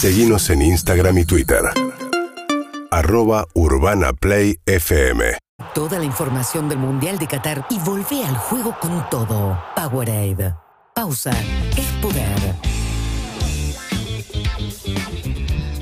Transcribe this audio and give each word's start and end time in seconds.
Seguimos 0.00 0.48
en 0.50 0.62
Instagram 0.62 1.18
y 1.18 1.24
Twitter. 1.24 1.58
Arroba 2.92 3.48
Urbana 3.54 4.12
Play 4.12 4.60
FM. 4.64 5.36
Toda 5.74 5.98
la 5.98 6.04
información 6.04 6.68
del 6.68 6.78
Mundial 6.78 7.18
de 7.18 7.26
Qatar 7.26 7.66
y 7.68 7.80
volvé 7.80 8.22
al 8.24 8.36
juego 8.36 8.76
con 8.80 9.10
todo. 9.10 9.60
Powerade. 9.74 10.54
Pausa. 10.94 11.32
Es 11.76 11.86
poder. 12.00 12.37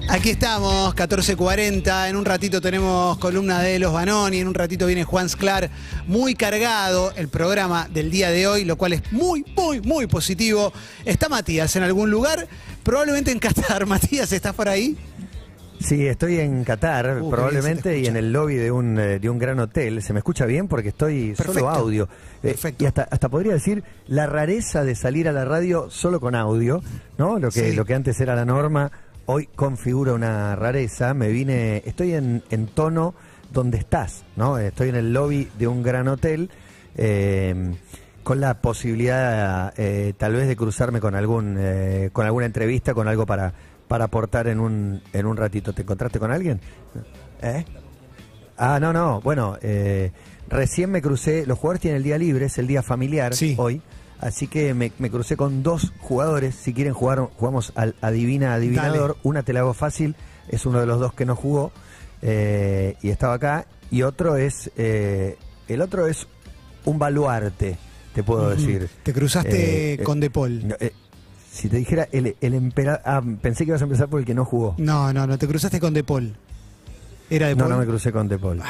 Aquí 0.09 0.31
estamos, 0.31 0.95
14.40. 0.95 2.09
En 2.09 2.17
un 2.17 2.25
ratito 2.25 2.61
tenemos 2.61 3.19
columna 3.19 3.61
de 3.61 3.79
Los 3.81 3.93
Banoni. 3.93 4.39
En 4.39 4.49
un 4.49 4.55
ratito 4.55 4.87
viene 4.87 5.05
Juan 5.05 5.29
Sclar. 5.29 5.69
Muy 6.07 6.35
cargado 6.35 7.13
el 7.17 7.29
programa 7.29 7.89
del 7.93 8.11
día 8.11 8.31
de 8.31 8.47
hoy, 8.47 8.65
lo 8.65 8.77
cual 8.77 8.93
es 8.95 9.13
muy, 9.13 9.45
muy, 9.57 9.81
muy 9.81 10.07
positivo. 10.07 10.73
¿Está 11.05 11.29
Matías 11.29 11.75
en 11.77 11.83
algún 11.83 12.11
lugar? 12.11 12.47
Probablemente 12.85 13.33
en 13.33 13.41
Qatar. 13.41 13.85
Matías, 13.87 14.31
¿estás 14.33 14.55
por 14.55 14.69
ahí? 14.69 14.97
Sí, 15.81 16.07
estoy 16.07 16.39
en 16.41 16.65
Qatar, 16.65 17.19
Uh, 17.21 17.29
probablemente, 17.31 17.91
te 17.91 17.99
y 17.99 18.07
en 18.07 18.17
el 18.17 18.33
lobby 18.33 18.55
de 18.55 18.71
un, 18.71 18.99
eh, 18.99 19.19
de 19.19 19.29
un 19.29 19.39
gran 19.39 19.61
hotel. 19.61 20.03
¿Se 20.03 20.15
me 20.15 20.21
escucha 20.21 20.47
bien? 20.47 20.69
Porque 20.69 20.89
estoy 20.89 21.35
Perfecto. 21.35 21.53
solo 21.53 21.69
audio. 21.69 22.05
Eh, 22.43 22.49
Perfecto. 22.53 22.83
y 22.83 22.87
hasta, 22.87 23.03
hasta 23.03 23.29
podría 23.29 23.53
decir 23.53 23.85
la 24.07 24.27
rareza 24.27 24.85
de 24.85 24.95
salir 24.95 25.29
a 25.29 25.33
la 25.33 25.45
radio 25.45 25.91
solo 25.91 26.19
con 26.19 26.35
audio, 26.35 26.81
¿no? 27.19 27.39
Lo 27.39 27.51
que, 27.51 27.71
Sí. 27.73 27.77
lo 27.77 27.85
que 27.85 27.95
antes 27.95 28.19
era 28.21 28.35
la 28.35 28.47
norma, 28.47 28.91
hoy 29.27 29.49
configura 29.55 30.13
una 30.15 30.57
rareza. 30.57 31.15
Me 31.15 31.29
vine, 31.29 31.83
estoy 31.87 32.15
en, 32.15 32.43
en 32.51 32.67
tono 32.67 33.15
donde 33.53 33.79
estás, 33.79 34.25
¿no? 34.37 34.59
Estoy 34.59 34.89
en 34.89 34.97
el 34.97 35.13
lobby 35.13 35.49
de 35.59 35.67
un 35.69 35.83
gran 35.83 36.09
hotel. 36.09 36.51
eh, 36.97 37.75
con 38.23 38.41
la 38.41 38.61
posibilidad 38.61 39.73
eh, 39.77 40.13
tal 40.19 40.33
vez 40.33 40.49
de 40.49 40.57
cruzarme 40.57 40.99
con 40.99 41.15
algún 41.15 41.57
eh, 41.61 42.11
con 42.13 42.27
alguna 42.27 42.45
entrevista 42.47 42.93
con 42.93 43.07
algo 43.07 43.25
para 43.25 43.53
para 43.87 44.07
aportar 44.07 44.49
en 44.49 44.59
un 44.59 45.01
en 45.13 45.27
un 45.27 45.37
ratito 45.37 45.73
te 45.73 45.83
encontraste 45.83 46.19
con 46.19 46.33
alguien 46.33 46.61
¿Eh? 47.41 47.65
ah 48.57 48.81
no 48.81 48.93
no 48.93 49.21
bueno 49.21 49.57
eh, 49.63 50.11
recién 50.49 50.91
me 50.91 51.01
crucé 51.01 51.47
los 51.47 51.57
jugadores 51.57 51.83
tienen 51.83 51.99
el 51.99 52.03
día 52.03 52.19
libre 52.19 52.47
es 52.47 52.59
el 52.59 52.67
día 52.67 52.83
familiar 52.83 53.33
Sí. 53.33 53.55
hoy 53.59 53.81
así 54.21 54.47
que 54.47 54.75
me, 54.75 54.93
me 54.99 55.11
crucé 55.11 55.37
con 55.37 55.63
dos 55.63 55.93
jugadores 56.01 56.55
si 56.55 56.73
quieren 56.73 56.95
jugar 56.95 57.19
jugamos 57.37 57.73
al 57.77 57.95
adivina 58.01 58.55
adivinador 58.55 59.11
Dale. 59.11 59.21
una 59.25 59.43
te 59.43 59.53
la 59.53 59.61
hago 59.61 59.75
fácil 59.75 60.15
es 60.49 60.65
uno 60.67 60.81
de 60.81 60.87
los 60.87 61.01
dos 61.01 61.13
que 61.13 61.25
no 61.27 61.37
jugó 61.37 61.73
eh, 62.23 62.97
y 63.03 63.11
estaba 63.11 63.35
acá 63.35 63.67
y 63.91 64.03
otro 64.03 64.37
es 64.37 64.71
eh, 64.77 65.37
el 65.69 65.81
otro 65.83 66.07
es 66.07 66.27
un 66.85 66.99
baluarte 66.99 67.77
te 68.15 68.23
puedo 68.23 68.49
decir 68.49 68.89
Te 69.03 69.13
cruzaste 69.13 69.95
Eh, 69.95 69.99
con 70.03 70.21
De 70.21 70.31
Paul. 70.31 70.69
no, 70.69 70.75
eh, 70.81 70.93
si 71.53 71.69
te 71.69 71.77
dijera 71.79 72.07
el, 72.13 72.37
el 72.41 72.55
emperador. 72.55 73.01
Ah, 73.05 73.23
pensé 73.43 73.65
que 73.65 73.71
ibas 73.71 73.81
a 73.81 73.85
empezar 73.85 74.09
por 74.09 74.21
el 74.21 74.27
que 74.27 74.35
no 74.35 74.45
jugó. 74.45 74.75
No, 74.79 75.11
no, 75.15 75.27
no, 75.27 75.39
te 75.39 75.47
cruzaste 75.49 75.81
con 75.81 75.95
De 75.95 76.05
Paul. 76.05 76.37
¿Era 77.31 77.49
De 77.49 77.55
No, 77.55 77.61
Paul? 77.65 77.71
no 77.71 77.79
me 77.79 77.87
crucé 77.87 78.13
con 78.13 78.29
De 78.29 78.39
Paul. 78.39 78.61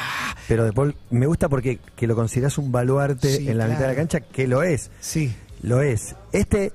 Pero 0.47 0.65
De 0.65 0.73
Paul 0.73 0.95
me 1.11 1.25
gusta 1.27 1.49
porque 1.49 1.79
que 1.95 2.07
lo 2.07 2.15
consideras 2.15 2.57
un 2.57 2.71
baluarte 2.71 3.37
Sí, 3.37 3.49
en 3.49 3.57
la 3.57 3.67
mitad 3.67 3.81
de 3.81 3.87
la 3.87 3.95
cancha, 3.95 4.19
que 4.21 4.47
lo 4.47 4.63
es. 4.63 4.89
Sí. 4.99 5.33
Lo 5.61 5.81
es. 5.81 6.15
Este. 6.31 6.71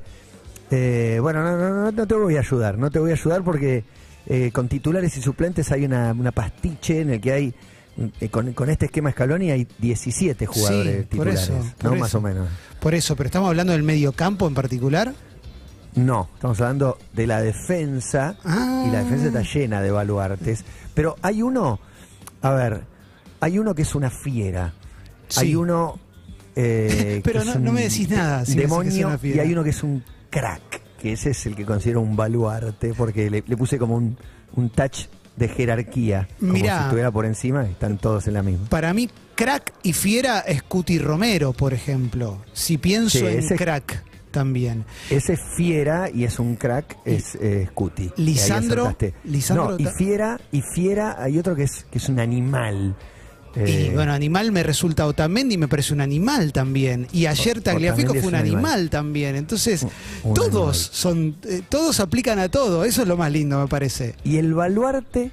eh, 0.70 1.18
bueno, 1.20 1.42
no, 1.42 1.56
no, 1.56 1.68
no, 1.70 1.92
no 1.92 2.06
te 2.06 2.14
voy 2.14 2.36
a 2.36 2.40
ayudar. 2.40 2.78
No 2.78 2.90
te 2.90 2.98
voy 2.98 3.10
a 3.10 3.14
ayudar 3.14 3.42
porque 3.42 3.84
eh, 4.26 4.50
con 4.52 4.68
titulares 4.68 5.16
y 5.16 5.22
suplentes 5.22 5.70
hay 5.72 5.84
una, 5.84 6.12
una 6.12 6.32
pastiche 6.32 7.00
en 7.00 7.10
el 7.10 7.20
que 7.20 7.32
hay. 7.32 7.54
eh, 8.20 8.28
con, 8.28 8.52
con 8.52 8.70
este 8.70 8.86
esquema 8.86 9.10
Scaloni 9.10 9.50
hay 9.50 9.66
17 9.78 10.46
jugadores 10.46 10.92
Sí, 11.10 11.16
por 11.16 11.28
titulares, 11.28 11.50
¿no? 11.82 11.96
Más 11.96 12.14
o 12.14 12.20
menos. 12.20 12.48
Por 12.80 12.94
eso, 12.94 13.16
pero 13.16 13.26
estamos 13.26 13.48
hablando 13.48 13.72
del 13.72 13.82
medio 13.82 14.12
campo 14.12 14.46
en 14.48 14.54
particular. 14.54 15.12
No, 15.94 16.28
estamos 16.34 16.60
hablando 16.60 16.98
de 17.12 17.26
la 17.26 17.40
defensa 17.42 18.36
Ah. 18.44 18.84
y 18.86 18.90
la 18.90 19.04
defensa 19.04 19.26
está 19.26 19.42
llena 19.42 19.80
de 19.82 19.90
baluartes. 19.90 20.64
Pero 20.94 21.16
hay 21.22 21.42
uno, 21.42 21.80
a 22.40 22.50
ver, 22.52 22.82
hay 23.40 23.58
uno 23.58 23.74
que 23.74 23.82
es 23.82 23.94
una 23.94 24.10
fiera. 24.10 24.72
Sí. 25.28 25.40
Hay 25.40 25.54
uno. 25.54 25.98
eh, 26.56 27.20
Pero 27.24 27.40
que 27.40 27.46
no- 27.46 27.52
es 27.52 27.60
no 27.60 27.68
un 27.70 27.74
me 27.74 27.82
decís 27.82 28.08
nada 28.08 28.44
si 28.44 28.56
me 28.56 28.62
decís 28.62 28.78
que 28.78 28.88
es 28.88 28.94
demonio 28.98 29.18
y 29.22 29.38
hay 29.38 29.52
uno 29.52 29.64
que 29.64 29.70
es 29.70 29.82
un 29.82 30.02
crack, 30.30 30.80
que 30.98 31.12
ese 31.12 31.30
es 31.30 31.46
el 31.46 31.54
que 31.54 31.64
considero 31.66 32.00
un 32.00 32.16
baluarte, 32.16 32.94
porque 32.94 33.28
le, 33.30 33.44
le 33.46 33.56
puse 33.56 33.78
como 33.78 33.96
un, 33.96 34.16
un 34.54 34.70
touch 34.70 35.06
de 35.36 35.48
jerarquía. 35.48 36.28
Como 36.40 36.52
Mirá. 36.52 36.76
si 36.78 36.82
estuviera 36.84 37.10
por 37.10 37.24
encima 37.26 37.66
y 37.66 37.70
están 37.72 37.96
todos 37.98 38.26
en 38.28 38.34
la 38.34 38.42
misma. 38.42 38.66
Para 38.68 38.92
mí, 38.94 39.08
crack 39.34 39.72
y 39.82 39.92
fiera 39.94 40.40
es 40.40 40.62
Cuti 40.62 40.98
Romero, 40.98 41.52
por 41.54 41.72
ejemplo. 41.74 42.42
Si 42.52 42.76
pienso 42.78 43.18
Sí, 43.18 43.26
en 43.26 43.38
ese- 43.38 43.56
crack 43.56 44.04
también. 44.32 44.84
Ese 45.10 45.34
es 45.34 45.40
fiera 45.56 46.10
y 46.12 46.24
es 46.24 46.38
un 46.38 46.56
crack, 46.56 46.98
es 47.04 47.36
eh, 47.36 47.66
Scuti. 47.70 48.10
Lisandro-. 48.16 48.96
Lisandro 49.24 49.70
no, 49.70 49.78
y 49.78 49.86
fiera, 49.86 50.40
y 50.50 50.62
fiera 50.62 51.22
hay 51.22 51.38
otro 51.38 51.54
que 51.54 51.64
es, 51.64 51.84
que 51.90 51.98
es 51.98 52.08
un 52.08 52.18
animal. 52.18 52.96
Y 53.54 53.60
Eh, 53.60 53.92
bueno, 53.94 54.12
animal 54.12 54.50
me 54.50 54.62
resulta 54.62 55.06
Otamendi, 55.06 55.58
me 55.58 55.68
parece 55.68 55.92
un 55.92 56.00
animal 56.00 56.52
también. 56.54 57.06
Y 57.12 57.26
ayer 57.26 57.60
Tagliafico 57.60 58.12
fue 58.14 58.22
un 58.22 58.28
un 58.28 58.34
animal, 58.36 58.64
animal. 58.72 58.90
también. 58.90 59.36
Entonces, 59.36 59.86
un 60.22 60.32
todos 60.34 60.54
animal. 60.54 60.74
son, 60.92 61.36
eh, 61.44 61.62
todos 61.68 62.00
aplican 62.00 62.38
a 62.38 62.48
todo. 62.48 62.84
Eso 62.84 63.02
es 63.02 63.08
lo 63.08 63.16
más 63.18 63.30
lindo, 63.30 63.60
me 63.60 63.68
parece. 63.68 64.14
y 64.24 64.38
el 64.38 64.54
baluarte, 64.54 65.32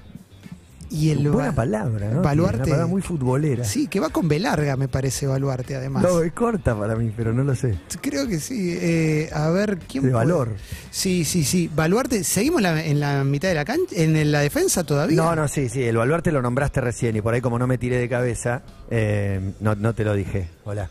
Y 0.92 1.12
el 1.12 1.30
buena 1.30 1.54
palabra, 1.54 2.10
¿no? 2.10 2.22
Baluarte. 2.22 2.58
Una 2.58 2.66
palabra 2.66 2.88
muy 2.88 3.02
futbolera. 3.02 3.64
Sí, 3.64 3.88
que 3.88 4.00
va 4.00 4.10
con 4.10 4.28
B 4.28 4.40
larga, 4.40 4.76
me 4.76 4.88
parece, 4.88 5.28
Baluarte, 5.28 5.76
además. 5.76 6.02
No, 6.04 6.22
es 6.22 6.32
corta 6.34 6.78
para 6.78 6.96
mí, 6.96 7.12
pero 7.16 7.32
no 7.34 7.44
lo 7.44 7.56
sé. 7.56 7.76
Creo 8.02 8.28
que 8.28 8.40
sí. 8.40 8.76
Eh, 8.82 9.30
a 9.34 9.50
ver, 9.50 9.78
¿quién 9.80 10.04
De 10.04 10.10
puede? 10.12 10.26
valor. 10.26 10.56
Sí, 10.90 11.26
sí, 11.26 11.44
sí. 11.44 11.70
Baluarte, 11.76 12.24
¿seguimos 12.24 12.62
la- 12.62 12.84
en 12.84 13.00
la 13.00 13.24
mitad 13.24 13.50
de 13.50 13.56
la 13.56 13.66
cancha? 13.66 13.96
¿En 13.96 14.32
la 14.32 14.40
defensa 14.40 14.84
todavía? 14.84 15.16
No, 15.18 15.36
no, 15.36 15.48
sí, 15.48 15.70
sí, 15.70 15.84
el 15.84 15.98
baluarte 15.98 16.32
lo 16.32 16.42
nombraste 16.42 16.82
recién 16.82 17.16
y 17.16 17.22
por 17.22 17.34
ahí 17.34 17.42
como 17.42 17.60
no 17.60 17.68
me 17.68 17.78
tiré 17.78 17.98
de 17.98 18.10
cabeza, 18.10 18.64
eh, 18.90 19.40
no, 19.60 19.76
no 19.76 19.94
te 19.94 20.04
lo 20.04 20.14
dije. 20.16 20.48
Hola, 20.66 20.90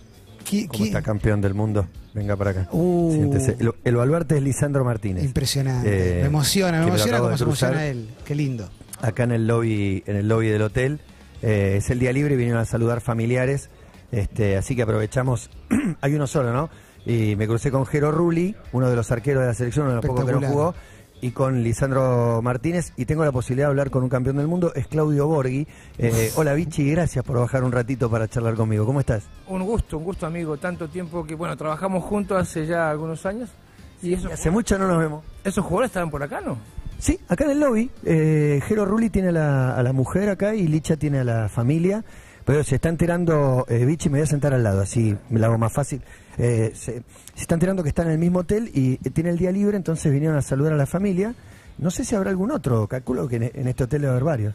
¿Qui- 0.49 0.69
¿cómo 0.69 0.85
está 0.85 1.03
campeón 1.03 1.41
del 1.41 1.55
mundo? 1.55 1.87
Venga 2.15 2.37
para 2.37 2.51
acá. 2.51 2.69
Uh. 2.73 3.13
Siéntese. 3.13 3.57
El, 3.59 3.73
el 3.85 3.97
baluarte 3.97 4.37
es 4.37 4.43
Lisandro 4.43 4.85
Martínez. 4.85 5.25
Impresionante. 5.25 6.19
Eh, 6.19 6.21
me 6.23 6.27
emociona, 6.29 6.81
me 6.83 6.89
emociona 6.89 7.19
como 7.19 7.37
se 7.37 7.45
emociona 7.45 7.87
él. 7.87 8.09
Qué 8.25 8.35
lindo. 8.35 8.69
Acá 9.01 9.25
en 9.25 9.33
el 9.33 9.47
lobby, 9.47 10.03
en 10.07 10.17
el 10.17 10.29
lobby 10.29 10.49
del 10.49 10.63
hotel. 10.63 11.01
Eh, 11.43 11.77
es 11.79 11.91
el 11.91 11.99
día 11.99 12.13
libre, 12.13 12.37
vinieron 12.37 12.61
a 12.61 12.65
saludar 12.65 13.01
familiares, 13.01 13.71
este, 14.11 14.57
así 14.57 14.75
que 14.75 14.83
aprovechamos. 14.83 15.51
Hay 16.01 16.15
uno 16.15 16.27
solo, 16.27 16.53
¿no? 16.53 16.71
Y 17.07 17.37
me 17.37 17.47
crucé 17.47 17.71
con 17.71 17.87
Jero 17.87 18.11
Rulli, 18.11 18.55
uno 18.73 18.91
de 18.91 18.97
los 18.97 19.11
arqueros 19.11 19.43
de 19.43 19.47
la 19.49 19.55
selección, 19.55 19.87
uno 19.87 19.97
de 19.97 20.03
los 20.03 20.07
pocos 20.07 20.25
que 20.25 20.33
no 20.33 20.43
jugó, 20.43 20.75
y 21.21 21.31
con 21.31 21.63
Lisandro 21.63 22.43
Martínez. 22.43 22.93
Y 22.97 23.07
tengo 23.07 23.25
la 23.25 23.33
posibilidad 23.33 23.69
de 23.69 23.71
hablar 23.71 23.91
con 23.91 24.03
un 24.03 24.09
campeón 24.09 24.37
del 24.37 24.47
mundo, 24.47 24.73
es 24.75 24.89
Claudio 24.89 25.27
Borghi. 25.27 25.67
Eh, 25.97 26.33
hola 26.37 26.55
Vichy, 26.55 26.91
gracias 26.91 27.25
por 27.25 27.39
bajar 27.39 27.65
un 27.65 27.73
ratito 27.73 28.11
para 28.11 28.29
charlar 28.29 28.55
conmigo. 28.55 28.85
¿Cómo 28.85 29.01
estás? 29.01 29.25
Un 29.47 29.65
gusto, 29.65 29.97
un 29.99 30.05
gusto 30.05 30.27
amigo, 30.27 30.57
tanto 30.57 30.89
tiempo 30.89 31.25
que, 31.25 31.35
bueno, 31.35 31.57
trabajamos 31.57 32.05
juntos 32.05 32.37
hace 32.41 32.67
ya 32.67 32.91
algunos 32.91 33.25
años 33.25 33.49
y 34.03 34.15
esos, 34.15 34.33
Hace 34.33 34.51
mucho 34.51 34.79
no 34.79 34.87
nos 34.87 34.99
vemos. 34.99 35.25
esos 35.45 35.65
jugadores 35.65 35.91
estaban 35.91 36.11
por 36.11 36.23
acá, 36.23 36.41
¿no? 36.41 36.59
Sí, 36.99 37.19
acá 37.29 37.45
en 37.45 37.51
el 37.51 37.61
lobby. 37.61 37.91
Eh, 38.05 38.61
Jero 38.67 38.85
Rulli 38.85 39.11
tiene 39.11 39.29
a 39.29 39.33
la, 39.33 39.75
a 39.77 39.83
la 39.83 39.93
mujer 39.93 40.29
acá 40.29 40.55
y 40.55 40.67
Licha 40.67 40.97
tiene 40.97 41.21
a 41.21 41.25
la 41.25 41.49
familia. 41.49 42.05
Pero 42.45 42.65
se 42.65 42.77
está 42.77 42.89
enterando, 42.89 43.67
eh, 43.69 43.85
Vichy, 43.85 44.09
me 44.09 44.21
voy 44.21 44.23
a 44.23 44.27
sentar 44.27 44.55
al 44.55 44.63
lado, 44.63 44.81
así 44.81 45.15
me 45.29 45.39
la 45.39 45.49
hago 45.49 45.59
más 45.59 45.71
fácil. 45.71 46.01
Eh, 46.39 46.73
se, 46.75 47.03
se 47.35 47.43
está 47.43 47.53
enterando 47.55 47.83
que 47.83 47.91
está 47.91 48.05
en 48.05 48.11
el 48.11 48.19
mismo 48.19 48.39
hotel 48.39 48.71
y 48.73 48.95
eh, 48.95 49.11
tiene 49.11 49.29
el 49.29 49.37
día 49.37 49.53
libre, 49.53 49.77
entonces 49.77 50.11
vinieron 50.11 50.39
a 50.39 50.41
saludar 50.41 50.73
a 50.73 50.77
la 50.77 50.87
familia. 50.87 51.35
No 51.77 51.91
sé 51.91 52.07
si 52.07 52.15
habrá 52.15 52.31
algún 52.31 52.51
otro, 52.51 52.87
calculo 52.87 53.29
que 53.29 53.37
en, 53.37 53.51
en 53.53 53.69
este 53.69 53.85
hotel 53.85 54.01
debe 54.01 54.13
haber 54.13 54.25
varios. 54.25 54.55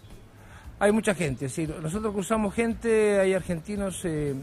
Hay 0.79 0.91
mucha 0.91 1.13
gente, 1.13 1.47
sí, 1.49 1.69
nosotros 1.83 2.13
cruzamos 2.13 2.55
gente, 2.55 3.19
hay 3.19 3.35
argentinos, 3.35 4.01
eh, 4.05 4.33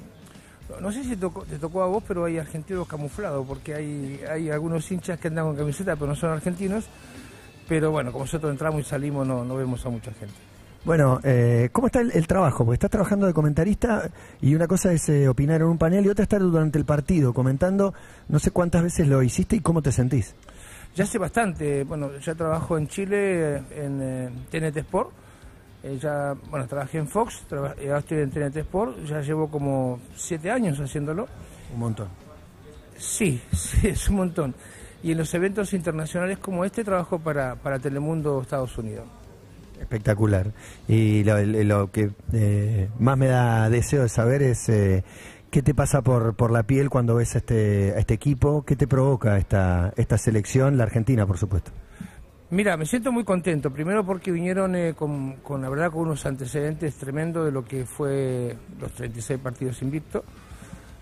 no 0.80 0.92
sé 0.92 1.02
si 1.02 1.16
te 1.16 1.58
tocó 1.58 1.82
a 1.82 1.86
vos, 1.88 2.04
pero 2.06 2.26
hay 2.26 2.38
argentinos 2.38 2.86
camuflados, 2.86 3.44
porque 3.44 3.74
hay, 3.74 4.20
hay 4.30 4.48
algunos 4.50 4.88
hinchas 4.92 5.18
que 5.18 5.26
andan 5.26 5.46
con 5.46 5.56
camiseta, 5.56 5.96
pero 5.96 6.06
no 6.06 6.14
son 6.14 6.30
argentinos. 6.30 6.84
Pero 7.70 7.90
bueno, 7.92 8.10
como 8.12 8.24
nosotros 8.24 8.50
entramos 8.50 8.80
y 8.80 8.84
salimos, 8.84 9.24
no, 9.26 9.44
no 9.44 9.54
vemos 9.54 9.86
a 9.86 9.88
mucha 9.90 10.12
gente. 10.12 10.34
Bueno, 10.84 11.20
eh, 11.22 11.68
¿cómo 11.72 11.86
está 11.86 12.00
el, 12.00 12.10
el 12.12 12.26
trabajo? 12.26 12.64
Porque 12.64 12.74
estás 12.74 12.90
trabajando 12.90 13.26
de 13.26 13.32
comentarista 13.32 14.10
y 14.40 14.54
una 14.56 14.66
cosa 14.66 14.92
es 14.92 15.08
eh, 15.08 15.28
opinar 15.28 15.60
en 15.60 15.68
un 15.68 15.78
panel 15.78 16.04
y 16.04 16.08
otra 16.08 16.24
estar 16.24 16.40
durante 16.40 16.78
el 16.78 16.84
partido 16.84 17.32
comentando. 17.32 17.94
No 18.28 18.38
sé 18.40 18.50
cuántas 18.50 18.82
veces 18.82 19.06
lo 19.06 19.22
hiciste 19.22 19.54
y 19.56 19.60
cómo 19.60 19.82
te 19.82 19.92
sentís. 19.92 20.34
Ya 20.96 21.04
hace 21.04 21.18
bastante, 21.18 21.84
bueno, 21.84 22.10
ya 22.18 22.34
trabajo 22.34 22.76
en 22.76 22.88
Chile, 22.88 23.56
eh, 23.58 23.62
en 23.76 24.00
eh, 24.02 24.30
TNT 24.50 24.78
Sport. 24.78 25.10
Eh, 25.84 25.96
ya, 26.02 26.34
bueno, 26.50 26.66
trabajé 26.66 26.98
en 26.98 27.06
Fox, 27.06 27.44
traba- 27.48 27.76
y 27.80 27.86
ahora 27.86 28.00
estoy 28.00 28.18
en 28.18 28.30
TNT 28.30 28.56
Sport, 28.56 29.04
ya 29.06 29.20
llevo 29.20 29.48
como 29.48 30.00
siete 30.16 30.50
años 30.50 30.80
haciéndolo. 30.80 31.28
Un 31.72 31.78
montón. 31.78 32.08
Sí, 32.98 33.40
sí, 33.52 33.86
es 33.88 34.08
un 34.08 34.16
montón. 34.16 34.54
Y 35.02 35.12
en 35.12 35.18
los 35.18 35.32
eventos 35.34 35.72
internacionales 35.72 36.38
como 36.38 36.64
este 36.64 36.84
trabajo 36.84 37.18
para, 37.18 37.56
para 37.56 37.78
Telemundo 37.78 38.40
Estados 38.42 38.76
Unidos. 38.76 39.06
Espectacular. 39.80 40.52
Y 40.88 41.24
lo, 41.24 41.40
lo 41.42 41.90
que 41.90 42.10
eh, 42.32 42.88
más 42.98 43.16
me 43.16 43.26
da 43.26 43.70
deseo 43.70 44.02
de 44.02 44.08
saber 44.10 44.42
es 44.42 44.68
eh, 44.68 45.02
qué 45.50 45.62
te 45.62 45.74
pasa 45.74 46.02
por, 46.02 46.34
por 46.34 46.50
la 46.50 46.64
piel 46.64 46.90
cuando 46.90 47.14
ves 47.14 47.34
a 47.34 47.38
este, 47.38 47.94
a 47.96 47.98
este 47.98 48.14
equipo, 48.14 48.62
qué 48.64 48.76
te 48.76 48.86
provoca 48.86 49.38
esta, 49.38 49.92
esta 49.96 50.18
selección, 50.18 50.76
la 50.76 50.84
Argentina, 50.84 51.26
por 51.26 51.38
supuesto. 51.38 51.70
Mira, 52.50 52.76
me 52.76 52.84
siento 52.84 53.12
muy 53.12 53.24
contento. 53.24 53.70
Primero 53.70 54.04
porque 54.04 54.32
vinieron 54.32 54.74
eh, 54.74 54.94
con, 54.94 55.36
con, 55.36 55.62
la 55.62 55.68
verdad, 55.68 55.92
con 55.92 56.02
unos 56.02 56.26
antecedentes 56.26 56.96
tremendos 56.96 57.44
de 57.46 57.52
lo 57.52 57.64
que 57.64 57.86
fue 57.86 58.56
los 58.80 58.92
36 58.92 59.40
partidos 59.40 59.80
invictos. 59.82 60.24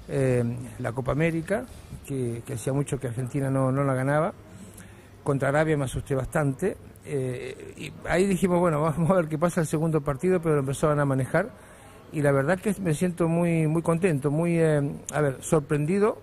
Eh, 0.09 0.45
la 0.79 0.93
Copa 0.93 1.13
América, 1.13 1.67
que, 2.07 2.43
hacía 2.53 2.73
mucho 2.73 2.99
que 2.99 3.09
Argentina 3.09 3.51
no, 3.51 3.71
no 3.73 3.85
la 3.85 3.95
ganaba. 3.95 4.33
Contra 5.23 5.51
Arabia 5.51 5.77
me 5.77 5.85
asusté 5.85 6.15
bastante. 6.15 6.77
Eh, 7.05 7.75
y 7.77 7.93
ahí 8.09 8.27
dijimos, 8.27 8.59
bueno, 8.61 8.81
vamos 8.83 9.11
a 9.11 9.15
ver 9.15 9.29
qué 9.29 9.39
pasa 9.39 9.61
el 9.61 9.67
segundo 9.67 10.01
partido, 10.01 10.41
pero 10.41 10.55
lo 10.55 10.61
empezaron 10.61 11.01
a 11.01 11.05
manejar. 11.05 11.51
Y 12.13 12.23
la 12.23 12.33
verdad 12.33 12.59
que 12.59 12.75
me 12.81 12.95
siento 12.95 13.29
muy, 13.29 13.67
muy 13.67 13.83
contento, 13.83 14.31
muy, 14.31 14.61
a 14.61 15.21
ver, 15.21 15.37
sorprendido 15.41 16.19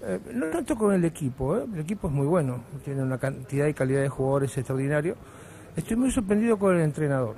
eh, 0.00 0.20
no 0.32 0.46
tanto 0.46 0.76
con 0.76 0.94
el 0.94 1.04
equipo, 1.04 1.56
¿eh? 1.56 1.64
el 1.72 1.80
equipo 1.80 2.06
es 2.06 2.14
muy 2.14 2.26
bueno, 2.26 2.62
tiene 2.84 3.02
una 3.02 3.18
cantidad 3.18 3.66
y 3.66 3.74
calidad 3.74 4.02
de 4.02 4.08
jugadores 4.08 4.56
extraordinario. 4.56 5.16
Estoy 5.76 5.96
muy 5.96 6.10
sorprendido 6.10 6.56
con 6.58 6.76
el 6.76 6.82
entrenador. 6.82 7.34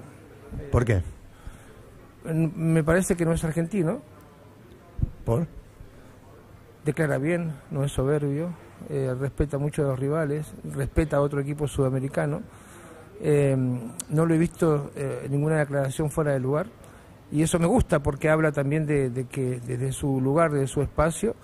¿Por 0.71 0.85
qué? 0.85 1.03
Me 2.25 2.85
parece 2.85 3.17
que 3.17 3.25
no 3.25 3.33
es 3.33 3.43
argentino. 3.45 4.03
¿Por? 5.25 5.47
Declara 6.85 7.19
bien, 7.19 7.53
no 7.71 7.85
es 7.85 7.93
soberbio, 7.93 8.55
eh, 8.89 9.15
respeta 9.19 9.59
mucho 9.59 9.83
a 9.83 9.89
los 9.89 9.99
rivales, 9.99 10.53
respeta 10.65 11.19
a 11.19 11.21
otro 11.21 11.41
equipo 11.41 11.69
sudamericano. 11.69 12.43
no 13.21 14.27
lo 14.27 14.35
he 14.35 14.39
visto 14.39 14.91
en 14.97 15.31
ninguna 15.31 15.59
declaración 15.59 16.11
fuera 16.11 16.33
de 16.33 16.41
lugar 16.41 16.67
y 17.33 17.43
eso 17.43 17.59
me 17.59 17.67
gusta 17.67 18.03
porque 18.03 18.29
habla 18.29 18.51
también 18.51 18.87
de, 18.87 19.11
de 19.11 19.25
que 19.27 19.61
desde 19.61 19.93
su 19.93 20.21
lugar, 20.21 20.51
desde 20.51 20.67
su 20.67 20.83
espacio, 20.83 21.37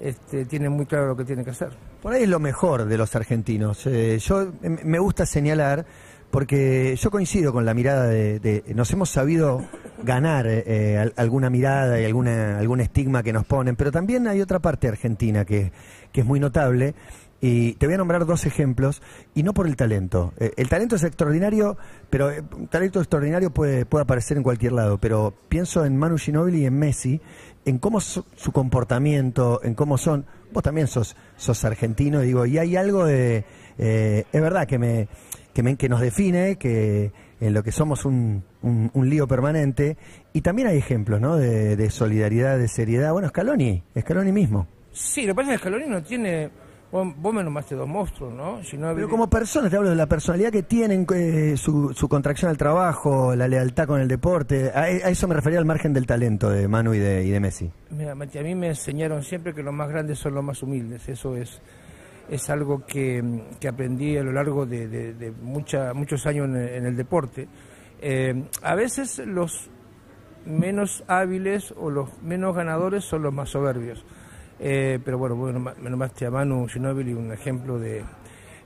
este, 0.00 0.44
tiene 0.44 0.68
muy 0.68 0.86
claro 0.86 1.08
lo 1.08 1.16
que 1.16 1.24
tiene 1.24 1.44
que 1.44 1.50
hacer. 1.50 1.70
Por 2.02 2.12
ahí 2.12 2.24
es 2.24 2.28
lo 2.28 2.38
mejor 2.38 2.84
de 2.84 2.98
los 2.98 3.14
argentinos. 3.16 3.86
Eh, 3.86 4.18
yo 4.18 4.52
me 4.62 4.98
gusta 4.98 5.26
señalar, 5.26 5.86
porque 6.30 6.96
yo 6.96 7.10
coincido 7.10 7.52
con 7.52 7.64
la 7.64 7.74
mirada 7.74 8.06
de, 8.06 8.64
nos 8.74 8.90
hemos 8.92 9.10
sabido 9.10 9.64
ganar 10.06 10.46
eh, 10.46 10.64
eh, 10.66 11.12
alguna 11.16 11.50
mirada 11.50 12.00
y 12.00 12.06
alguna, 12.06 12.58
algún 12.58 12.80
estigma 12.80 13.22
que 13.22 13.34
nos 13.34 13.44
ponen, 13.44 13.76
pero 13.76 13.92
también 13.92 14.26
hay 14.26 14.40
otra 14.40 14.60
parte 14.60 14.88
argentina 14.88 15.44
que, 15.44 15.72
que 16.12 16.22
es 16.22 16.26
muy 16.26 16.40
notable. 16.40 16.94
Y 17.38 17.74
te 17.74 17.84
voy 17.84 17.94
a 17.94 17.98
nombrar 17.98 18.24
dos 18.24 18.46
ejemplos, 18.46 19.02
y 19.34 19.42
no 19.42 19.52
por 19.52 19.66
el 19.66 19.76
talento. 19.76 20.32
el 20.38 20.68
talento 20.70 20.96
es 20.96 21.04
extraordinario, 21.04 21.76
pero 22.08 22.30
un 22.56 22.66
talento 22.68 22.98
extraordinario 22.98 23.50
puede, 23.50 23.84
puede 23.84 24.04
aparecer 24.04 24.38
en 24.38 24.42
cualquier 24.42 24.72
lado. 24.72 24.96
Pero 24.96 25.34
pienso 25.50 25.84
en 25.84 25.98
Manu 25.98 26.16
Ginóbili 26.16 26.62
y 26.62 26.66
en 26.66 26.78
Messi, 26.78 27.20
en 27.66 27.78
cómo 27.78 28.00
su, 28.00 28.24
comportamiento, 28.52 29.60
en 29.62 29.74
cómo 29.74 29.98
son. 29.98 30.24
Vos 30.52 30.62
también 30.62 30.86
sos, 30.86 31.14
sos 31.36 31.64
argentino, 31.64 32.20
digo, 32.20 32.46
y 32.46 32.56
hay 32.56 32.76
algo 32.76 33.04
de. 33.04 33.44
Eh, 33.76 34.24
es 34.32 34.40
verdad 34.40 34.66
que 34.66 34.78
me, 34.78 35.08
que 35.52 35.62
me 35.62 35.76
que 35.76 35.88
nos 35.88 36.00
define, 36.00 36.56
que 36.56 37.12
en 37.40 37.52
lo 37.52 37.62
que 37.62 37.72
somos 37.72 38.04
un, 38.04 38.44
un, 38.66 39.10
lío 39.10 39.26
permanente, 39.26 39.96
y 40.32 40.40
también 40.40 40.68
hay 40.68 40.78
ejemplos, 40.78 41.20
¿no? 41.20 41.36
De, 41.36 41.76
de, 41.76 41.90
solidaridad, 41.90 42.58
de 42.58 42.68
seriedad. 42.68 43.12
Bueno, 43.12 43.28
Scaloni, 43.28 43.82
Scaloni 43.98 44.32
mismo. 44.32 44.66
Sí, 44.92 45.22
lo 45.22 45.28
que 45.28 45.34
pasa 45.36 45.54
es 45.54 45.60
que 45.60 45.68
Scaloni 45.68 45.86
no 45.86 46.02
tiene 46.02 46.50
Vos, 46.90 47.34
me 47.34 47.42
nombraste 47.42 47.74
dos 47.74 47.88
monstruos, 47.88 48.32
¿no? 48.32 48.60
Pero 48.94 49.08
como 49.08 49.28
persona, 49.28 49.68
te 49.68 49.76
hablo 49.76 49.90
de 49.90 49.96
la 49.96 50.06
personalidad 50.06 50.50
que 50.50 50.62
tienen, 50.62 51.04
eh, 51.12 51.54
su, 51.56 51.92
su, 51.92 52.08
contracción 52.08 52.48
al 52.48 52.56
trabajo, 52.56 53.34
la 53.34 53.48
lealtad 53.48 53.86
con 53.88 54.00
el 54.00 54.06
deporte. 54.06 54.70
A, 54.72 54.88
eso 54.88 55.26
me 55.26 55.34
refería 55.34 55.58
al 55.58 55.64
margen 55.64 55.92
del 55.92 56.06
talento 56.06 56.48
de 56.48 56.68
Manu 56.68 56.94
y 56.94 57.00
de, 57.00 57.24
y 57.24 57.30
de 57.30 57.40
Messi. 57.40 57.70
Mira, 57.90 58.14
Mati, 58.14 58.38
a 58.38 58.42
mí 58.42 58.54
me 58.54 58.68
enseñaron 58.68 59.24
siempre 59.24 59.52
que 59.52 59.64
los 59.64 59.74
más 59.74 59.88
grandes 59.88 60.18
son 60.20 60.34
los 60.34 60.44
más 60.44 60.62
humildes. 60.62 61.08
Eso 61.08 61.36
es, 61.36 61.60
es 62.30 62.50
algo 62.50 62.86
que, 62.86 63.22
aprendí 63.68 64.16
a 64.16 64.22
lo 64.22 64.32
largo 64.32 64.64
de, 64.64 65.32
mucha, 65.42 65.92
muchos 65.92 66.24
años 66.26 66.46
en, 66.46 66.86
el 66.86 66.96
deporte. 66.96 67.48
Eh, 68.00 68.44
a 68.62 68.74
veces 68.74 69.18
los 69.26 69.70
menos 70.44 71.04
hábiles 71.08 71.74
o 71.76 71.90
los 71.90 72.22
menos 72.22 72.54
ganadores 72.54 73.04
son 73.04 73.22
los 73.22 73.32
más 73.32 73.50
soberbios. 73.50 74.04
Eh, 74.58 74.98
pero 75.04 75.18
bueno, 75.18 75.36
bueno, 75.36 75.60
me 75.60 75.90
nombraste 75.90 76.26
a 76.26 76.30
Manu 76.30 76.66
Ginóbili 76.66 77.12
un 77.12 77.32
ejemplo 77.32 77.78
de, 77.78 78.02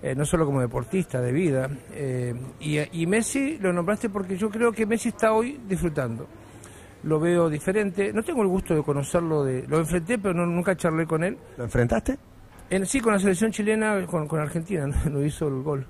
eh, 0.03 0.15
no 0.15 0.25
solo 0.25 0.47
como 0.47 0.61
deportista, 0.61 1.21
de 1.21 1.33
vida. 1.33 1.69
Eh, 1.93 2.35
y, 2.61 3.07
Messi 3.07 3.59
lo 3.59 3.73
nombraste 3.73 4.09
porque 4.09 4.37
yo 4.37 4.49
creo 4.51 4.73
que 4.73 4.87
Messi 4.87 5.11
está 5.11 5.33
hoy 5.33 5.61
disfrutando. 5.69 6.27
Lo 7.03 7.19
veo 7.19 7.49
diferente. 7.49 8.13
No 8.13 8.23
tengo 8.23 8.43
el 8.43 8.49
gusto 8.49 8.75
de 8.75 8.83
conocerlo, 8.83 9.45
de, 9.45 9.67
lo 9.67 9.79
enfrenté, 9.79 10.19
pero 10.19 10.47
nunca 10.47 10.77
charlé 10.77 11.07
con 11.07 11.25
él. 11.25 11.37
¿Lo 11.57 11.65
enfrentaste? 11.65 12.19
En, 12.69 12.87
sí, 12.87 13.01
con 13.01 13.13
la 13.13 13.19
selección 13.19 13.51
chilena, 13.51 14.07
con, 14.07 14.29
con 14.29 14.41
Argentina, 14.41 14.87
no 15.11 15.23
hizo 15.23 15.49
el 15.49 15.63
gol. 15.63 15.87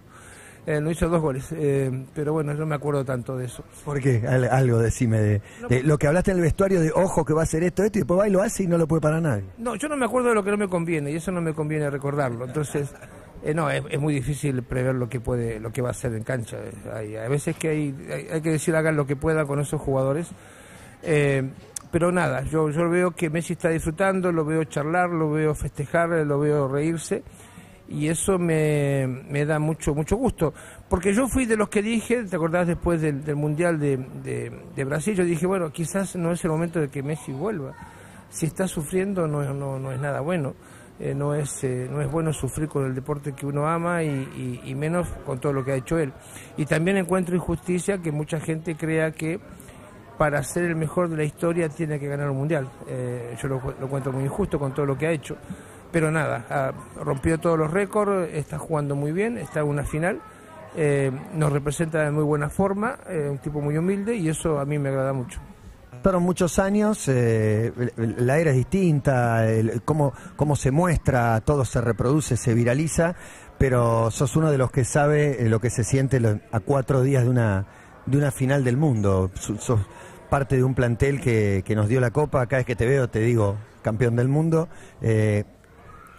Eh, 0.66 0.80
no 0.80 0.90
hizo 0.90 1.08
dos 1.08 1.22
goles, 1.22 1.48
eh, 1.52 1.90
pero 2.14 2.34
bueno, 2.34 2.52
no 2.52 2.66
me 2.66 2.74
acuerdo 2.74 3.04
tanto 3.04 3.36
de 3.36 3.46
eso. 3.46 3.64
¿Por 3.84 4.00
qué? 4.00 4.26
Algo 4.26 4.78
decime 4.78 5.18
de, 5.18 5.82
lo 5.82 5.96
que 5.96 6.06
hablaste 6.06 6.32
en 6.32 6.36
el 6.36 6.42
vestuario 6.42 6.80
de 6.80 6.92
ojo 6.92 7.24
que 7.24 7.32
va 7.32 7.40
a 7.40 7.44
hacer 7.44 7.62
esto, 7.62 7.82
esto, 7.82 7.98
y 7.98 8.02
después 8.02 8.20
va 8.20 8.28
y 8.28 8.30
lo 8.30 8.42
hace 8.42 8.64
y 8.64 8.66
no 8.66 8.76
lo 8.76 8.86
puede 8.86 9.00
parar 9.00 9.22
nadie. 9.22 9.44
No, 9.58 9.74
yo 9.76 9.88
no 9.88 9.96
me 9.96 10.04
acuerdo 10.04 10.28
de 10.28 10.34
lo 10.34 10.44
que 10.44 10.50
no 10.50 10.58
me 10.58 10.68
conviene 10.68 11.12
y 11.12 11.16
eso 11.16 11.32
no 11.32 11.40
me 11.40 11.54
conviene 11.54 11.88
recordarlo. 11.88 12.44
Entonces, 12.44 12.92
eh, 13.42 13.54
no, 13.54 13.70
es, 13.70 13.98
muy 13.98 14.12
difícil 14.12 14.62
prever 14.62 14.94
lo 14.94 15.08
que 15.08 15.18
puede, 15.18 15.58
lo 15.60 15.72
que 15.72 15.80
va 15.80 15.88
a 15.88 15.92
hacer 15.92 16.14
en 16.14 16.24
cancha. 16.24 16.58
Hay, 16.94 17.16
a 17.16 17.28
veces 17.28 17.56
que 17.56 17.68
hay, 17.68 18.28
hay, 18.30 18.40
que 18.42 18.50
decir 18.50 18.76
hagan 18.76 18.96
lo 18.96 19.06
que 19.06 19.16
puedan 19.16 19.46
con 19.46 19.60
esos 19.60 19.80
jugadores. 19.80 20.28
pero 21.90 22.12
nada, 22.12 22.42
yo, 22.42 22.68
yo 22.68 22.88
veo 22.90 23.12
que 23.12 23.30
Messi 23.30 23.54
está 23.54 23.70
disfrutando, 23.70 24.30
lo 24.30 24.44
veo 24.44 24.62
charlar, 24.64 25.08
lo 25.08 25.30
veo 25.30 25.54
festejar, 25.54 26.10
lo 26.10 26.38
veo 26.38 26.68
reírse 26.68 27.22
y 27.90 28.06
eso 28.06 28.38
me, 28.38 29.25
me, 29.28 29.44
da 29.44 29.58
mucho 29.58 29.94
mucho 29.94 30.16
gusto. 30.16 30.54
Porque 30.88 31.12
yo 31.12 31.26
fui 31.26 31.44
de 31.44 31.56
los 31.56 31.69
que 31.69 31.82
dije, 31.82 32.22
¿te 32.22 32.37
acordás 32.37 32.69
después 32.69 33.02
del, 33.02 33.25
del 33.25 33.34
Mundial 33.34 33.81
de, 33.81 33.96
de, 33.96 34.84
Brasil? 34.84 35.16
Yo 35.16 35.25
dije, 35.25 35.44
bueno, 35.44 35.70
quizás 35.70 36.14
no 36.14 36.31
es 36.31 36.42
el 36.44 36.50
momento 36.50 36.81
de 36.81 36.88
que 36.88 37.02
Messi 37.02 37.32
vuelva. 37.32 37.75
Si 38.31 38.46
está 38.46 38.69
sufriendo 38.69 39.26
no, 39.26 39.42
no, 39.52 39.78
no 39.81 39.92
es 39.92 40.00
nada 40.00 40.20
bueno. 40.20 40.54
Eh, 41.00 41.14
no, 41.14 41.34
es, 41.34 41.64
eh, 41.64 41.88
no 41.90 42.00
es 42.00 42.10
bueno 42.10 42.32
sufrir 42.32 42.69
con 42.69 42.84
el 42.84 42.94
deporte 42.94 43.32
que 43.32 43.46
uno 43.46 43.66
ama 43.66 44.02
y, 44.04 44.60
y, 44.64 44.75
menos 44.75 45.08
con 45.25 45.40
todo 45.40 45.52
lo 45.52 45.64
que 45.64 45.72
ha 45.72 45.76
hecho 45.76 45.98
él. 45.98 46.12
Y 46.58 46.66
también 46.66 46.98
encuentro 46.98 47.34
injusticia 47.34 47.98
que 47.98 48.12
mucha 48.12 48.38
gente 48.38 48.76
crea 48.76 49.10
que 49.10 49.40
para 50.19 50.43
ser 50.43 50.64
el 50.64 50.76
mejor 50.76 51.08
de 51.08 51.16
la 51.16 51.25
historia 51.25 51.70
tiene 51.70 51.98
que 51.98 52.06
ganar 52.06 52.31
un 52.31 52.36
mundial. 52.36 52.69
Eh, 52.86 53.34
yo 53.40 53.48
lo, 53.48 53.62
lo 53.81 53.86
encuentro 53.86 54.12
muy 54.12 54.25
injusto 54.25 54.58
con 54.58 54.75
todo 54.75 54.84
lo 54.84 54.96
que 54.96 55.06
ha 55.06 55.10
hecho 55.10 55.36
pero 55.92 56.10
nada, 56.10 56.75
rompió 57.02 57.38
todos 57.38 57.58
los 57.58 57.70
récords, 57.70 58.31
está 58.32 58.58
jugando 58.58 58.94
muy 58.94 59.12
bien, 59.12 59.38
está 59.38 59.60
en 59.60 59.66
una 59.66 59.84
final, 59.84 60.20
eh, 60.76 61.10
nos 61.34 61.52
representa 61.52 62.04
de 62.04 62.10
muy 62.10 62.22
buena 62.22 62.48
forma, 62.48 62.98
eh, 63.08 63.29
un 63.29 63.38
tipo 63.38 63.60
muy 63.60 63.76
humilde 63.76 64.15
y 64.15 64.29
eso 64.29 64.60
a 64.60 64.65
mí 64.65 64.79
me 64.79 64.91
agrada 64.91 65.12
mucho. 65.12 65.41
Pasaron 65.91 66.22
muchos 66.22 66.58
años, 66.58 67.08
eh, 67.08 67.72
la 67.96 68.38
era 68.38 68.50
es 68.50 68.56
distinta, 68.56 69.44
cómo, 69.84 70.15
cómo 70.36 70.56
se 70.56 70.70
muestra, 70.70 71.41
todo 71.41 71.65
se 71.65 71.81
reproduce, 71.81 72.36
se 72.36 72.55
viraliza, 72.55 73.17
pero 73.58 74.10
sos 74.10 74.36
uno 74.36 74.50
de 74.50 74.56
los 74.56 74.70
que 74.70 74.84
sabe 74.84 75.46
lo 75.48 75.60
que 75.60 75.69
se 75.69 75.84
siente 75.84 76.20
a 76.53 76.60
cuatro 76.60 77.03
días 77.03 77.24
de 77.24 77.31
una, 77.31 77.67
de 78.06 78.17
una 78.17 78.31
final 78.31 78.65
del 78.65 78.79
mundo. 78.79 79.31
Sos 79.34 79.81
parte 80.31 80.56
de 80.56 80.65
un 80.65 80.74
plantel 80.74 81.20
que, 81.20 81.62
que 81.67 81.74
nos 81.74 81.88
dio 81.88 82.00
la 82.00 82.12
copa, 82.12 82.46
cada 82.46 82.60
vez 82.60 82.67
que 82.67 82.76
te 82.76 82.86
veo 82.86 83.10
te 83.10 83.19
digo 83.19 83.56
campeón 83.82 84.17
del 84.17 84.29
mundo. 84.29 84.69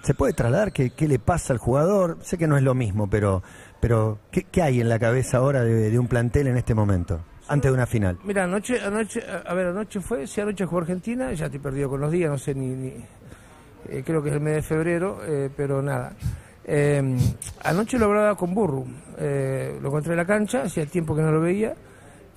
¿Se 0.03 0.15
puede 0.15 0.33
trasladar 0.33 0.71
qué, 0.71 0.89
qué 0.89 1.07
le 1.07 1.19
pasa 1.19 1.53
al 1.53 1.59
jugador? 1.59 2.17
Sé 2.21 2.37
que 2.37 2.47
no 2.47 2.57
es 2.57 2.63
lo 2.63 2.73
mismo, 2.73 3.07
pero, 3.07 3.43
pero 3.79 4.17
¿qué, 4.31 4.61
hay 4.61 4.81
en 4.81 4.89
la 4.89 4.97
cabeza 4.97 5.37
ahora 5.37 5.63
de, 5.63 5.99
un 5.99 6.07
plantel 6.07 6.47
en 6.47 6.57
este 6.57 6.73
momento? 6.73 7.21
Antes 7.47 7.69
de 7.69 7.75
una 7.75 7.85
final. 7.85 8.17
Mira, 8.23 8.45
anoche, 8.45 8.81
anoche, 8.81 9.21
a 9.45 9.53
ver, 9.53 9.67
anoche 9.67 9.99
fue, 9.99 10.25
si 10.25 10.41
anoche 10.41 10.65
jugó 10.65 10.79
Argentina, 10.81 11.31
ya 11.33 11.45
estoy 11.45 11.59
perdido 11.59 11.89
con 11.89 12.01
los 12.01 12.11
días, 12.11 12.31
no 12.31 12.37
sé 12.37 12.55
ni, 12.55 12.93
eh, 13.89 14.03
creo 14.03 14.23
que 14.23 14.29
es 14.29 14.35
el 14.35 14.41
mes 14.41 14.55
de 14.55 14.61
febrero, 14.63 15.19
eh, 15.23 15.49
pero 15.55 15.81
nada. 15.81 16.13
Eh, 16.63 17.17
anoche 17.63 17.99
lo 17.99 18.05
hablaba 18.05 18.35
con 18.35 18.55
Burru, 18.55 18.87
lo 19.19 19.87
encontré 19.87 20.13
en 20.13 20.17
la 20.17 20.25
cancha, 20.25 20.63
hacía 20.63 20.85
tiempo 20.87 21.15
que 21.15 21.21
no 21.21 21.31
lo 21.31 21.41
veía, 21.41 21.75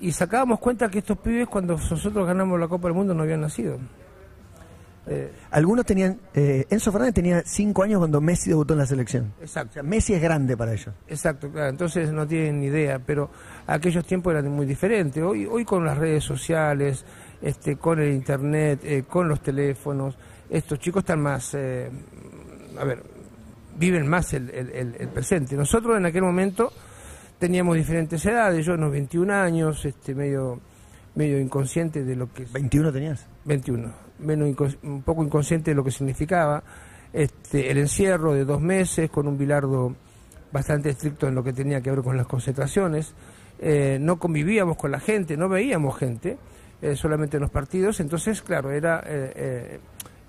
y 0.01 0.11
sacábamos 0.11 0.59
cuenta 0.59 0.89
que 0.89 0.99
estos 0.99 1.17
pibes 1.17 1.47
cuando 1.47 1.77
nosotros 1.77 2.27
ganamos 2.27 2.59
la 2.59 2.67
Copa 2.67 2.89
del 2.89 2.95
Mundo 2.95 3.13
no 3.15 3.23
habían 3.23 3.41
nacido. 3.41 3.79
Eh, 5.07 5.31
Algunos 5.51 5.85
tenían, 5.85 6.19
eh, 6.33 6.65
Enzo 6.69 6.91
Fernández 6.91 7.13
tenía 7.15 7.43
cinco 7.45 7.83
años 7.83 7.99
cuando 7.99 8.19
Messi 8.21 8.49
debutó 8.49 8.73
en 8.73 8.79
la 8.79 8.85
selección. 8.85 9.33
Exacto. 9.39 9.83
Messi 9.83 10.13
es 10.13 10.21
grande 10.21 10.57
para 10.57 10.73
ellos. 10.73 10.93
Exacto, 11.07 11.51
claro. 11.51 11.69
Entonces 11.69 12.11
no 12.11 12.27
tienen 12.27 12.59
ni 12.59 12.67
idea, 12.67 12.99
pero 12.99 13.29
aquellos 13.67 14.05
tiempos 14.05 14.31
eran 14.31 14.49
muy 14.51 14.65
diferentes. 14.65 15.21
Hoy, 15.21 15.45
hoy 15.45 15.63
con 15.63 15.85
las 15.85 15.97
redes 15.97 16.23
sociales, 16.23 17.05
este, 17.41 17.77
con 17.77 17.99
el 17.99 18.13
internet, 18.13 18.79
eh, 18.83 19.03
con 19.07 19.27
los 19.27 19.41
teléfonos, 19.41 20.17
estos 20.49 20.79
chicos 20.79 21.01
están 21.01 21.21
más, 21.21 21.53
eh, 21.53 21.89
a 22.79 22.83
ver, 22.83 23.03
viven 23.77 24.07
más 24.07 24.33
el, 24.33 24.49
el, 24.49 25.07
presente. 25.09 25.55
Nosotros 25.55 25.97
en 25.97 26.05
aquel 26.05 26.23
momento 26.23 26.71
teníamos 27.37 27.75
diferentes 27.75 28.25
edades, 28.25 28.65
yo 28.65 28.73
unos 28.73 28.91
21 28.91 29.33
años, 29.33 29.85
este, 29.85 30.15
medio, 30.15 30.59
medio 31.15 31.39
inconsciente 31.39 32.03
de 32.03 32.15
lo 32.15 32.31
que... 32.31 32.47
¿21 32.47 32.91
tenías? 32.91 33.27
21 33.45 34.04
menos 34.19 34.77
un 34.83 35.01
poco 35.01 35.23
inconsciente 35.23 35.71
de 35.71 35.75
lo 35.75 35.83
que 35.83 35.91
significaba. 35.91 36.63
Este, 37.13 37.71
el 37.71 37.77
encierro 37.77 38.33
de 38.33 38.43
dos 38.45 38.61
meses 38.61 39.09
con 39.09 39.27
un 39.27 39.37
bilardo 39.37 39.95
bastante 40.51 40.89
estricto 40.89 41.27
en 41.27 41.35
lo 41.35 41.43
que 41.43 41.53
tenía 41.53 41.81
que 41.81 41.91
ver 41.91 42.01
con 42.01 42.17
las 42.17 42.27
concentraciones, 42.27 43.13
eh, 43.59 43.97
no 44.01 44.19
convivíamos 44.19 44.77
con 44.77 44.91
la 44.91 44.99
gente, 44.99 45.37
no 45.37 45.47
veíamos 45.47 45.97
gente, 45.97 46.37
eh, 46.81 46.95
solamente 46.95 47.37
en 47.37 47.41
los 47.41 47.51
partidos, 47.51 47.99
entonces, 47.99 48.41
claro, 48.41 48.71
era 48.71 49.01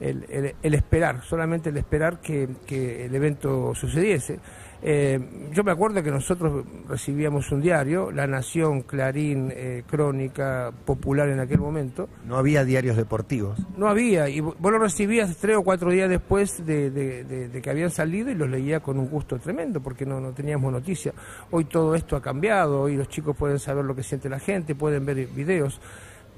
eh, 0.01 0.15
el, 0.29 0.55
el, 0.63 0.75
esperar, 0.75 1.23
solamente 1.23 1.71
el 1.71 1.77
esperar 1.77 2.21
que, 2.21 2.49
que 2.67 3.07
el 3.07 3.15
evento 3.15 3.75
sucediese. 3.75 4.39
Eh, 4.83 5.19
yo 5.53 5.65
me 5.65 5.73
acuerdo 5.73 6.03
que 6.03 6.11
nosotros 6.11 6.65
recibíamos 6.89 7.51
un 7.51 7.61
diario, 7.61 8.11
La 8.13 8.27
Nación, 8.27 8.83
Clarín, 8.83 9.51
eh, 9.55 9.85
Crónica, 9.87 10.73
Popular 10.85 11.29
en 11.29 11.41
aquel 11.41 11.59
momento. 11.59 12.09
No 12.25 12.37
había 12.37 12.65
diarios 12.65 12.97
deportivos. 12.97 13.59
No 13.77 13.89
había, 13.89 14.29
y 14.29 14.41
vos 14.41 14.57
lo 14.61 14.79
recibías 14.79 15.37
tres 15.39 15.57
o 15.57 15.63
cuatro 15.63 15.91
días 15.91 16.09
después 16.09 16.65
de, 16.67 17.61
que 17.63 17.71
habían 17.71 17.91
salido 17.91 18.31
y 18.31 18.35
los 18.35 18.49
leía 18.49 18.81
con 18.81 18.99
un 18.99 19.09
gusto 19.09 19.39
tremendo, 19.39 19.81
porque 19.81 20.05
no, 20.05 20.21
no 20.21 20.33
teníamos 20.33 20.73
noticia. 20.73 21.13
Hoy 21.51 21.65
todo 21.65 21.95
esto 21.95 22.17
ha 22.17 22.23
cambiado, 22.23 22.83
hoy 22.83 22.97
los 22.97 23.09
chicos 23.09 23.37
pueden 23.37 23.59
saber 23.59 23.85
lo 23.85 23.97
que 23.97 24.03
siente 24.03 24.29
la 24.29 24.39
gente, 24.39 24.75
pueden 24.75 25.07
ver 25.07 25.27
videos. 25.29 25.81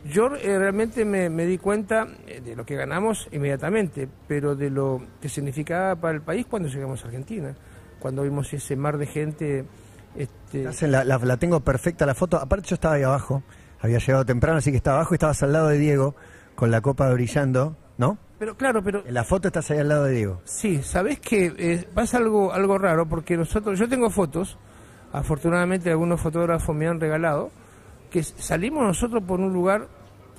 Yo 0.04 0.34
eh, 0.36 0.58
realmente 0.58 1.04
me, 1.04 1.28
me, 1.28 1.44
di 1.44 1.58
cuenta 1.58 2.06
de 2.06 2.54
lo 2.54 2.64
que 2.64 2.76
ganamos 2.76 3.28
inmediatamente, 3.32 4.08
pero 4.26 4.54
de 4.54 4.70
lo 4.70 5.02
que 5.20 5.28
significaba 5.28 5.96
para 5.96 6.14
el 6.14 6.22
país 6.22 6.46
cuando 6.46 6.68
llegamos 6.68 7.02
a 7.02 7.06
Argentina 7.08 7.54
cuando 7.98 8.22
vimos 8.22 8.52
ese 8.52 8.76
mar 8.76 8.98
de 8.98 9.06
gente. 9.06 9.64
Este... 10.16 10.88
La, 10.88 11.04
la, 11.04 11.36
tengo 11.36 11.60
perfecta 11.60 12.06
la 12.06 12.14
foto. 12.14 12.36
Aparte 12.38 12.68
yo 12.68 12.74
estaba 12.74 12.94
ahí 12.94 13.02
abajo, 13.02 13.42
había 13.80 13.98
llegado 13.98 14.24
temprano, 14.24 14.58
así 14.58 14.70
que 14.70 14.76
estaba 14.76 14.98
abajo 14.98 15.14
y 15.14 15.16
estabas 15.16 15.42
al 15.42 15.52
lado 15.52 15.68
de 15.68 15.78
Diego 15.78 16.14
con 16.54 16.70
la 16.70 16.80
copa 16.80 17.10
brillando, 17.12 17.76
¿no? 17.98 18.18
Pero 18.38 18.56
claro, 18.56 18.82
pero... 18.82 19.04
En 19.04 19.14
la 19.14 19.24
foto 19.24 19.48
estás 19.48 19.70
ahí 19.70 19.78
al 19.78 19.88
lado 19.88 20.04
de 20.04 20.14
Diego. 20.14 20.40
Sí, 20.44 20.82
sabes 20.82 21.20
que 21.20 21.52
eh, 21.56 21.88
pasa 21.92 22.18
algo, 22.18 22.52
algo 22.52 22.78
raro 22.78 23.06
porque 23.08 23.36
nosotros, 23.36 23.78
yo 23.78 23.88
tengo 23.88 24.10
fotos, 24.10 24.58
afortunadamente 25.12 25.90
algunos 25.90 26.20
fotógrafos 26.20 26.74
me 26.74 26.86
han 26.86 27.00
regalado, 27.00 27.50
que 28.10 28.22
salimos 28.22 28.84
nosotros 28.84 29.22
por 29.22 29.40
un 29.40 29.52
lugar 29.52 29.88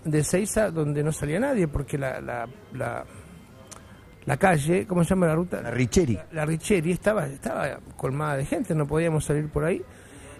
de 0.03 0.23
Seiza 0.23 0.71
donde 0.71 1.03
no 1.03 1.11
salía 1.11 1.39
nadie 1.39 1.67
porque 1.67 1.97
la, 1.97 2.21
la, 2.21 2.47
la 2.73 3.05
la 4.25 4.37
calle, 4.37 4.85
¿cómo 4.85 5.03
se 5.03 5.09
llama 5.09 5.25
la 5.25 5.33
ruta? 5.33 5.59
La 5.59 5.71
Richeri. 5.71 6.19
La, 6.33 6.45
Richeri 6.45 6.91
estaba, 6.91 7.25
estaba 7.25 7.79
colmada 7.97 8.37
de 8.37 8.45
gente, 8.45 8.75
no 8.75 8.85
podíamos 8.85 9.25
salir 9.25 9.49
por 9.49 9.65
ahí 9.65 9.81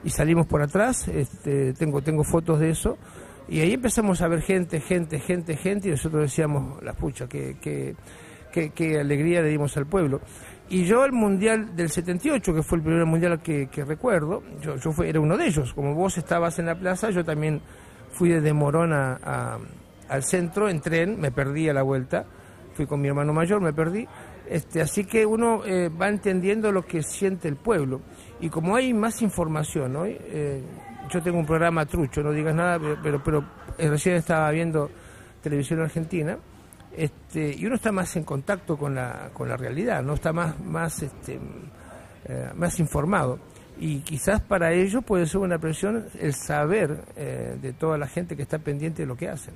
y 0.03 0.12
salimos 0.12 0.45
por 0.45 0.62
atrás, 0.62 1.07
este, 1.07 1.74
tengo, 1.74 2.01
tengo 2.01 2.24
fotos 2.24 2.59
de 2.59 2.69
eso, 2.69 3.00
y 3.48 3.62
ahí 3.62 3.74
empezamos 3.74 4.21
a 4.21 4.27
ver 4.27 4.43
gente, 4.43 4.79
gente, 4.79 5.19
gente, 5.19 5.57
gente, 5.57 5.88
y 5.88 5.91
nosotros 5.91 6.21
decíamos, 6.21 6.83
la 6.83 6.93
pucha, 6.93 7.27
qué, 7.27 7.57
qué, 7.59 7.95
qué, 8.71 9.00
alegría 9.00 9.41
le 9.41 9.50
dimos 9.50 9.75
al 9.75 9.88
pueblo. 9.88 10.21
Y 10.69 10.85
yo 10.85 11.03
el 11.03 11.11
Mundial 11.11 11.75
del 11.75 11.89
78, 11.89 12.53
que 12.53 12.61
fue 12.61 12.77
el 12.77 12.83
primer 12.83 13.05
Mundial 13.05 13.41
que, 13.41 13.67
recuerdo, 13.85 14.43
yo, 14.61 14.75
yo 14.75 14.91
fui, 14.91 15.09
era 15.09 15.19
uno 15.19 15.35
de 15.35 15.47
ellos, 15.47 15.73
como 15.73 15.95
vos 15.95 16.17
estabas 16.17 16.59
en 16.59 16.67
la 16.67 16.75
plaza, 16.75 17.09
yo 17.09 17.23
también 17.23 17.59
fui 18.11 18.29
desde 18.29 18.53
Morón 18.53 18.93
al 18.93 20.23
centro 20.23 20.69
en 20.69 20.79
tren, 20.79 21.19
me 21.19 21.31
perdí 21.31 21.69
a 21.69 21.73
la 21.73 21.81
vuelta, 21.81 22.25
fui 22.75 22.85
con 22.85 23.01
mi 23.01 23.07
hermano 23.07 23.33
mayor, 23.33 23.61
me 23.61 23.73
perdí. 23.73 24.07
Este, 24.47 24.81
así 24.81 25.05
que 25.05 25.25
uno 25.25 25.63
eh, 25.65 25.89
va 25.89 26.07
entendiendo 26.07 26.71
lo 26.71 26.85
que 26.85 27.03
siente 27.03 27.47
el 27.47 27.55
pueblo. 27.55 28.01
Y 28.39 28.49
como 28.49 28.75
hay 28.75 28.93
más 28.93 29.21
información 29.21 29.95
hoy, 29.95 30.17
eh, 30.19 30.63
yo 31.09 31.21
tengo 31.21 31.38
un 31.39 31.45
programa 31.45 31.85
trucho, 31.85 32.23
no 32.23 32.31
digas 32.31 32.55
nada, 32.55 32.79
pero, 33.01 33.23
pero, 33.23 33.43
eh, 33.77 33.89
recién 33.89 34.15
estaba 34.15 34.49
viendo 34.51 34.89
televisión 35.41 35.81
argentina, 35.81 36.38
este, 36.96 37.55
y 37.55 37.65
uno 37.65 37.75
está 37.75 37.91
más 37.91 38.15
en 38.15 38.24
contacto 38.24 38.77
con 38.77 38.96
la, 38.96 39.29
con 39.34 39.48
la 39.48 39.58
realidad, 39.58 40.03
no 40.03 40.13
está 40.13 40.34
más, 40.34 40.60
más, 40.60 41.01
este, 41.03 41.39
más 42.55 42.79
informado. 42.79 43.39
Y 43.79 44.00
quizás 44.00 44.41
para 44.41 44.74
ello 44.74 45.01
puede 45.01 45.25
ser 45.25 45.39
una 45.39 45.58
presión 45.58 46.05
el 46.19 46.34
saber 46.34 47.05
de 47.15 47.74
toda 47.74 47.98
la 47.98 48.08
gente 48.08 48.36
que 48.36 48.41
está 48.41 48.60
pendiente 48.60 49.03
de 49.03 49.08
lo 49.08 49.15
que 49.15 49.29
hacen. 49.29 49.53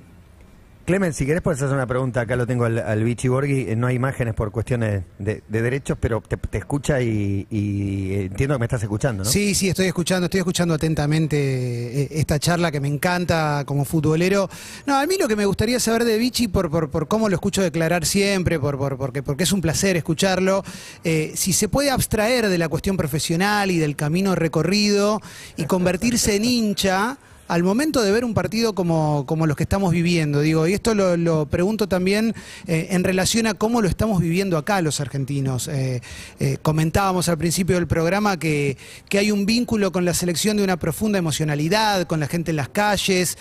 Clemen, 0.84 1.14
si 1.14 1.24
querés 1.24 1.40
puedes 1.40 1.62
hacer 1.62 1.74
una 1.74 1.86
pregunta, 1.86 2.20
acá 2.20 2.36
lo 2.36 2.46
tengo 2.46 2.66
al, 2.66 2.78
al 2.78 3.02
Vichy 3.02 3.28
Borghi, 3.28 3.70
eh, 3.70 3.76
no 3.76 3.86
hay 3.86 3.96
imágenes 3.96 4.34
por 4.34 4.50
cuestiones 4.50 5.04
de, 5.18 5.42
derechos, 5.48 5.96
pero 5.98 6.20
te, 6.20 6.58
escucha 6.58 7.00
y, 7.00 7.46
entiendo 7.50 8.56
que 8.56 8.58
me 8.58 8.66
estás 8.66 8.82
escuchando, 8.82 9.24
¿no? 9.24 9.30
Sí, 9.30 9.54
sí, 9.54 9.70
estoy 9.70 9.86
escuchando, 9.86 10.26
estoy 10.26 10.40
escuchando 10.40 10.74
atentamente 10.74 12.02
eh, 12.02 12.08
esta 12.10 12.38
charla 12.38 12.70
que 12.70 12.80
me 12.80 12.88
encanta 12.88 13.64
como 13.64 13.86
futbolero. 13.86 14.50
No, 14.84 14.98
a 14.98 15.06
mí 15.06 15.14
lo 15.18 15.26
que 15.26 15.36
me 15.36 15.46
gustaría 15.46 15.80
saber 15.80 16.04
de 16.04 16.18
Vichy, 16.18 16.48
por, 16.48 16.68
por, 16.90 17.08
cómo 17.08 17.30
lo 17.30 17.34
escucho 17.34 17.62
declarar 17.62 18.04
siempre, 18.04 18.60
por, 18.60 18.76
por, 18.76 18.98
porque, 18.98 19.22
porque 19.22 19.44
es 19.44 19.52
un 19.52 19.62
placer 19.62 19.96
escucharlo, 19.96 20.64
eh, 21.02 21.32
si 21.34 21.54
se 21.54 21.68
puede 21.68 21.90
abstraer 21.90 22.50
de 22.50 22.58
la 22.58 22.68
cuestión 22.68 22.98
profesional 22.98 23.70
y 23.70 23.78
del 23.78 23.96
camino 23.96 24.34
recorrido 24.34 25.22
y 25.56 25.64
convertirse 25.64 26.36
en 26.36 26.44
hincha 26.44 27.16
al 27.48 27.62
momento 27.62 28.02
de 28.02 28.10
ver 28.10 28.24
un 28.24 28.34
partido 28.34 28.74
como, 28.74 29.24
como 29.26 29.46
los 29.46 29.56
que 29.56 29.64
estamos 29.64 29.92
viviendo, 29.92 30.40
digo, 30.40 30.66
y 30.66 30.72
esto 30.72 30.94
lo, 30.94 31.46
pregunto 31.46 31.88
también 31.88 32.34
eh, 32.66 32.88
en 32.90 33.04
relación 33.04 33.46
a 33.46 33.54
cómo 33.54 33.82
lo 33.82 33.88
estamos 33.88 34.20
viviendo 34.20 34.56
acá 34.56 34.80
los 34.80 35.00
argentinos. 35.00 35.68
Eh, 35.68 36.00
eh, 36.40 36.56
comentábamos 36.62 37.28
al 37.28 37.36
principio 37.36 37.76
del 37.76 37.86
programa 37.86 38.38
que, 38.38 38.76
que, 39.08 39.18
hay 39.18 39.30
un 39.30 39.46
vínculo 39.46 39.92
con 39.92 40.04
la 40.04 40.14
selección 40.14 40.56
de 40.56 40.64
una 40.64 40.78
profunda 40.78 41.18
emocionalidad, 41.18 42.06
con 42.06 42.20
la 42.20 42.28
gente 42.28 42.50
en 42.50 42.56
las 42.56 42.68
calles, 42.68 43.36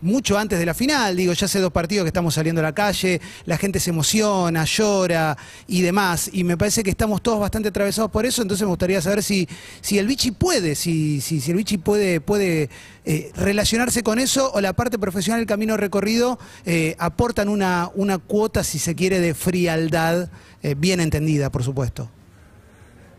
mucho 0.00 0.38
antes 0.38 0.58
de 0.58 0.66
la 0.66 0.74
final, 0.74 1.16
digo, 1.16 1.32
ya 1.32 1.46
hace 1.46 1.60
dos 1.60 1.72
partidos 1.72 2.04
que 2.04 2.08
estamos 2.08 2.34
saliendo 2.34 2.60
a 2.60 2.64
la 2.64 2.74
calle, 2.74 3.20
la 3.46 3.56
gente 3.56 3.80
se 3.80 3.90
emociona, 3.90 4.64
llora 4.64 5.36
y 5.66 5.82
demás, 5.82 6.30
y 6.32 6.44
me 6.44 6.56
parece 6.56 6.82
que 6.82 6.90
estamos 6.90 7.22
todos 7.22 7.40
bastante 7.40 7.68
atravesados 7.68 8.10
por 8.10 8.26
eso, 8.26 8.42
entonces 8.42 8.62
me 8.62 8.70
gustaría 8.70 9.00
saber 9.00 9.22
si, 9.22 9.48
si 9.80 9.98
el 9.98 10.06
Vichy 10.06 10.30
puede, 10.30 10.74
si, 10.74 11.20
si, 11.20 11.40
si 11.40 11.50
el 11.50 11.56
Vichy 11.56 11.78
puede, 11.78 12.20
puede 12.20 12.70
eh, 13.04 13.32
relacionarse 13.34 14.04
con 14.04 14.20
eso 14.20 14.52
o 14.54 14.60
la 14.60 14.74
parte 14.74 14.96
profesional 14.96 15.40
del 15.40 15.48
camino 15.48 15.76
recorrido 15.76 16.38
eh, 16.64 16.94
aportan 17.00 17.48
una, 17.48 17.90
una 17.96 18.18
cuota, 18.18 18.62
si 18.62 18.78
se 18.78 18.94
quiere, 18.94 19.18
de 19.18 19.34
frialdad 19.34 20.30
eh, 20.62 20.76
bien 20.76 21.00
entendida, 21.00 21.50
por 21.50 21.64
supuesto. 21.64 22.08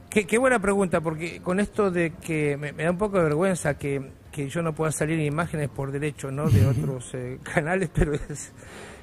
Qué, 0.09 0.37
buena 0.37 0.59
pregunta, 0.59 1.01
porque 1.01 1.41
con 1.41 1.59
esto 1.59 1.89
de 1.89 2.13
que 2.13 2.55
me, 2.55 2.71
da 2.71 2.91
un 2.91 2.99
poco 2.99 3.17
de 3.17 3.23
vergüenza 3.23 3.79
que, 3.79 4.11
que, 4.31 4.47
yo 4.47 4.61
no 4.61 4.73
pueda 4.73 4.91
salir 4.91 5.19
en 5.19 5.25
imágenes 5.25 5.69
por 5.69 5.91
derecho 5.91 6.31
¿no? 6.31 6.49
de 6.49 6.67
otros 6.67 7.11
canales, 7.41 7.89
pero 7.93 8.13
es, 8.13 8.51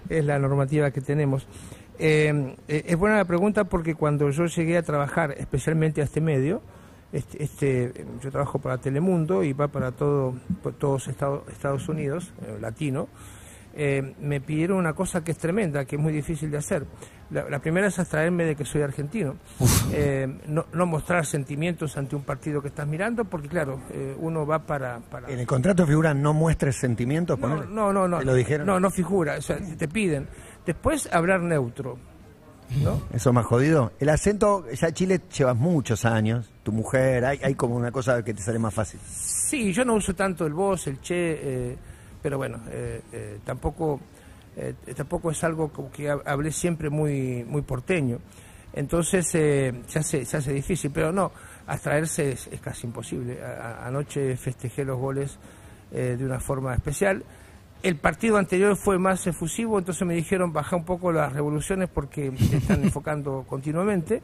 es, 0.08 0.24
la 0.24 0.38
normativa 0.38 0.92
que 0.92 1.00
tenemos. 1.00 1.48
es 1.98 2.96
buena 2.96 3.16
la 3.16 3.24
pregunta 3.24 3.64
porque 3.64 3.96
cuando 3.96 4.30
yo 4.30 4.46
llegué 4.46 4.78
a 4.78 4.82
trabajar 4.82 5.34
especialmente 5.36 6.00
a 6.00 6.04
este 6.04 6.20
medio, 6.20 6.62
este, 7.12 7.42
este, 7.42 7.92
yo 8.22 8.30
trabajo 8.30 8.58
para 8.58 8.78
Telemundo 8.78 9.42
y 9.42 9.52
va 9.52 9.68
para 9.68 9.92
todo, 9.92 10.34
todos 10.78 11.08
Estados, 11.08 11.42
Estados 11.48 11.88
Unidos, 11.88 12.32
eh, 12.42 12.58
latino. 12.60 13.08
Eh, 13.72 14.14
me 14.20 14.40
pidieron 14.40 14.78
una 14.78 14.94
cosa 14.94 15.22
que 15.22 15.30
es 15.30 15.38
tremenda, 15.38 15.84
que 15.84 15.96
es 15.96 16.02
muy 16.02 16.12
difícil 16.12 16.50
de 16.50 16.58
hacer. 16.58 16.86
La, 17.30 17.60
primera 17.60 17.86
es 17.86 17.96
abstraerme 17.96 18.44
de 18.44 18.56
que 18.56 18.64
soy 18.64 18.82
argentino, 18.82 19.36
eh, 19.92 20.26
no, 20.48 20.86
mostrar 20.86 21.24
sentimientos 21.24 21.96
ante 21.96 22.16
un 22.16 22.24
partido 22.24 22.60
que 22.60 22.66
estás 22.66 22.88
mirando, 22.88 23.24
porque 23.24 23.46
claro, 23.46 23.80
uno 24.18 24.44
va 24.44 24.66
para, 24.66 25.00
En 25.28 25.38
el 25.38 25.46
contrato 25.46 25.86
figura 25.86 26.12
no 26.12 26.34
muestres 26.34 26.74
sentimientos, 26.74 27.38
no, 27.38 27.64
no, 27.64 27.92
no, 27.92 28.08
no, 28.08 28.20
lo 28.20 28.34
dijeron? 28.34 28.66
No, 28.66 28.80
no 28.80 28.90
figura, 28.90 29.36
o 29.38 29.42
sea, 29.42 29.58
te 29.78 29.86
piden. 29.86 30.26
Después 30.66 31.08
hablar 31.12 31.40
neutro. 31.40 32.09
¿No? 32.78 33.02
Eso 33.12 33.32
más 33.32 33.46
jodido. 33.46 33.92
El 33.98 34.08
acento, 34.08 34.64
ya 34.70 34.92
Chile 34.92 35.20
llevas 35.36 35.56
muchos 35.56 36.04
años, 36.04 36.50
tu 36.62 36.70
mujer, 36.70 37.24
hay, 37.24 37.40
hay 37.42 37.54
como 37.54 37.74
una 37.74 37.90
cosa 37.90 38.22
que 38.22 38.32
te 38.32 38.42
sale 38.42 38.58
más 38.58 38.72
fácil. 38.72 39.00
Sí, 39.04 39.72
yo 39.72 39.84
no 39.84 39.94
uso 39.94 40.14
tanto 40.14 40.46
el 40.46 40.52
vos, 40.52 40.86
el 40.86 41.00
che, 41.00 41.14
eh, 41.42 41.76
pero 42.22 42.38
bueno, 42.38 42.60
eh, 42.70 43.02
eh, 43.12 43.38
tampoco, 43.44 44.00
tampoco 44.96 45.30
es 45.30 45.42
algo 45.42 45.72
que 45.92 46.08
hablé 46.10 46.52
siempre 46.52 46.90
muy, 46.90 47.44
muy 47.44 47.62
porteño. 47.62 48.18
Entonces 48.72 49.26
se, 49.26 49.74
hace, 49.96 50.24
se 50.24 50.36
hace 50.36 50.52
difícil, 50.52 50.92
pero 50.92 51.10
no, 51.10 51.32
abstraerse 51.66 52.32
es, 52.32 52.46
es 52.46 52.60
casi 52.60 52.86
imposible. 52.86 53.40
anoche 53.82 54.36
festejé 54.36 54.84
los 54.84 54.98
goles 54.98 55.38
de 55.90 56.24
una 56.24 56.38
forma 56.38 56.72
especial 56.72 57.24
el 57.82 57.96
partido 57.96 58.36
anterior 58.36 58.76
fue 58.76 58.98
más 58.98 59.26
efusivo, 59.26 59.78
entonces 59.78 60.06
me 60.06 60.14
dijeron 60.14 60.52
baja 60.52 60.76
un 60.76 60.84
poco 60.84 61.12
las 61.12 61.32
revoluciones 61.32 61.88
porque 61.88 62.30
se 62.36 62.58
están 62.58 62.82
enfocando 62.82 63.44
continuamente, 63.48 64.22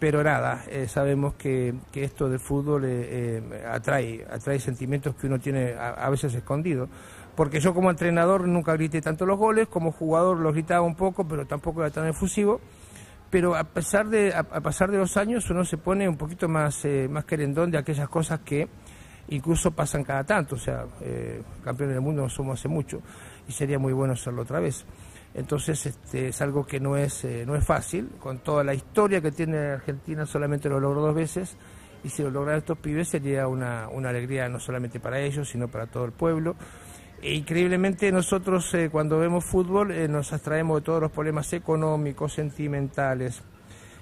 pero 0.00 0.24
nada, 0.24 0.64
eh, 0.68 0.88
sabemos 0.88 1.34
que, 1.34 1.74
esto 1.94 2.28
del 2.28 2.40
fútbol 2.40 2.84
eh, 2.84 2.88
eh, 2.90 3.64
atrae, 3.70 4.26
atrae 4.28 4.58
sentimientos 4.58 5.14
que 5.14 5.26
uno 5.26 5.38
tiene 5.38 5.74
a, 5.74 6.08
veces 6.10 6.34
escondidos. 6.34 6.88
Porque 7.36 7.60
yo 7.60 7.72
como 7.72 7.90
entrenador 7.90 8.46
nunca 8.48 8.72
grité 8.72 9.00
tanto 9.00 9.24
los 9.24 9.38
goles, 9.38 9.68
como 9.68 9.92
jugador 9.92 10.38
los 10.38 10.52
gritaba 10.52 10.82
un 10.82 10.96
poco, 10.96 11.26
pero 11.28 11.46
tampoco 11.46 11.82
era 11.82 11.90
tan 11.90 12.06
efusivo. 12.08 12.60
Pero 13.30 13.54
a 13.54 13.64
pesar 13.64 14.08
de, 14.08 14.34
a, 14.34 14.42
pasar 14.42 14.90
de 14.90 14.98
los 14.98 15.16
años 15.16 15.48
uno 15.48 15.64
se 15.64 15.78
pone 15.78 16.08
un 16.08 16.16
poquito 16.16 16.48
más, 16.48 16.84
más 17.08 17.24
querendón 17.24 17.70
de 17.70 17.78
aquellas 17.78 18.08
cosas 18.08 18.40
que 18.40 18.68
incluso 19.30 19.70
pasan 19.70 20.04
cada 20.04 20.24
tanto, 20.24 20.56
o 20.56 20.58
sea, 20.58 20.84
eh, 21.00 21.42
campeones 21.64 21.94
del 21.94 22.02
mundo 22.02 22.22
no 22.22 22.28
somos 22.28 22.58
hace 22.58 22.68
mucho 22.68 23.00
y 23.48 23.52
sería 23.52 23.78
muy 23.78 23.92
bueno 23.92 24.12
hacerlo 24.12 24.42
otra 24.42 24.60
vez. 24.60 24.84
Entonces 25.34 25.86
este, 25.86 26.28
es 26.28 26.42
algo 26.42 26.66
que 26.66 26.80
no 26.80 26.96
es, 26.96 27.24
eh, 27.24 27.44
no 27.46 27.54
es 27.54 27.64
fácil, 27.64 28.10
con 28.18 28.38
toda 28.38 28.64
la 28.64 28.74
historia 28.74 29.20
que 29.20 29.30
tiene 29.30 29.58
Argentina 29.58 30.26
solamente 30.26 30.68
lo 30.68 30.80
logró 30.80 31.02
dos 31.02 31.14
veces 31.14 31.56
y 32.02 32.08
si 32.08 32.22
lo 32.22 32.30
logran 32.30 32.58
estos 32.58 32.78
pibes 32.78 33.08
sería 33.08 33.46
una, 33.46 33.88
una 33.88 34.08
alegría 34.08 34.48
no 34.48 34.58
solamente 34.58 34.98
para 34.98 35.20
ellos, 35.20 35.48
sino 35.48 35.68
para 35.68 35.86
todo 35.86 36.04
el 36.04 36.12
pueblo. 36.12 36.56
E 37.22 37.34
increíblemente 37.34 38.10
nosotros 38.10 38.72
eh, 38.74 38.88
cuando 38.90 39.18
vemos 39.18 39.44
fútbol 39.44 39.92
eh, 39.92 40.08
nos 40.08 40.32
abstraemos 40.32 40.80
de 40.80 40.84
todos 40.86 41.02
los 41.02 41.12
problemas 41.12 41.52
económicos, 41.52 42.32
sentimentales, 42.32 43.42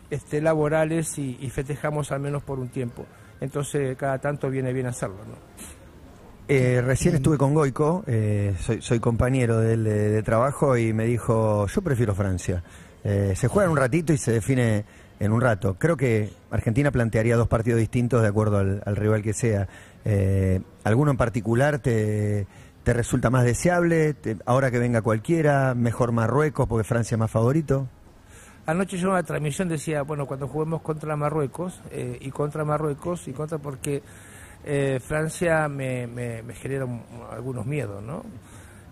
este, 0.08 0.40
laborales 0.40 1.18
y, 1.18 1.37
y 1.40 1.50
festejamos 1.50 2.12
al 2.12 2.20
menos 2.20 2.42
por 2.42 2.58
un 2.58 2.68
tiempo. 2.68 3.04
Entonces 3.40 3.97
cada 3.97 4.18
tanto 4.18 4.50
viene 4.50 4.73
bien 4.73 4.87
hacerlo. 4.87 5.16
¿no? 5.26 5.35
Eh, 6.49 6.80
recién 6.83 7.14
estuve 7.14 7.37
con 7.37 7.52
Goico, 7.52 8.04
eh, 8.07 8.54
soy, 8.59 8.80
soy 8.80 9.00
compañero 9.00 9.59
de, 9.59 9.76
de, 9.76 10.09
de 10.11 10.23
trabajo 10.23 10.76
y 10.78 10.92
me 10.92 11.04
dijo, 11.04 11.66
yo 11.66 11.83
prefiero 11.83 12.14
Francia. 12.14 12.62
Eh, 13.04 13.35
se 13.37 13.49
juega 13.49 13.66
en 13.66 13.73
un 13.73 13.76
ratito 13.76 14.12
y 14.12 14.18
se 14.18 14.33
define 14.33 14.85
en 15.21 15.33
un 15.33 15.40
rato. 15.40 15.75
Creo 15.78 15.97
que 15.97 16.30
Argentina 16.50 16.90
plantearía 16.90 17.37
dos 17.37 17.49
partidos 17.49 17.80
distintos 17.80 18.23
de 18.23 18.28
acuerdo 18.28 18.59
al, 18.59 18.83
al 18.87 18.97
rival 18.97 19.23
que 19.23 19.35
sea. 19.35 19.68
Eh, 20.04 20.61
¿Alguno 20.85 21.11
en 21.11 21.16
particular 21.18 21.80
te, 21.80 22.47
te 22.83 22.92
resulta 22.95 23.28
más 23.28 23.45
deseable? 23.45 24.14
Te- 24.14 24.38
ahora 24.47 24.71
que 24.71 24.78
venga 24.78 25.02
cualquiera, 25.02 25.75
mejor 25.75 26.12
Marruecos 26.12 26.66
porque 26.66 26.85
Francia 26.85 27.16
es 27.16 27.18
más 27.18 27.30
favorito. 27.30 27.88
Anoche 28.68 28.98
yo 28.98 29.06
en 29.08 29.12
una 29.14 29.22
transmisión 29.22 29.66
decía, 29.66 30.02
bueno, 30.02 30.26
cuando 30.26 30.46
juguemos 30.46 30.82
contra 30.82 31.16
Marruecos, 31.16 31.80
eh, 31.90 32.18
y 32.20 32.30
contra 32.30 32.66
Marruecos, 32.66 33.26
y 33.26 33.32
contra 33.32 33.56
porque 33.56 34.02
eh, 34.62 35.00
Francia 35.02 35.68
me, 35.68 36.06
genera 36.60 36.84
un- 36.84 37.02
algunos 37.30 37.64
miedos, 37.64 38.02
¿no? 38.02 38.22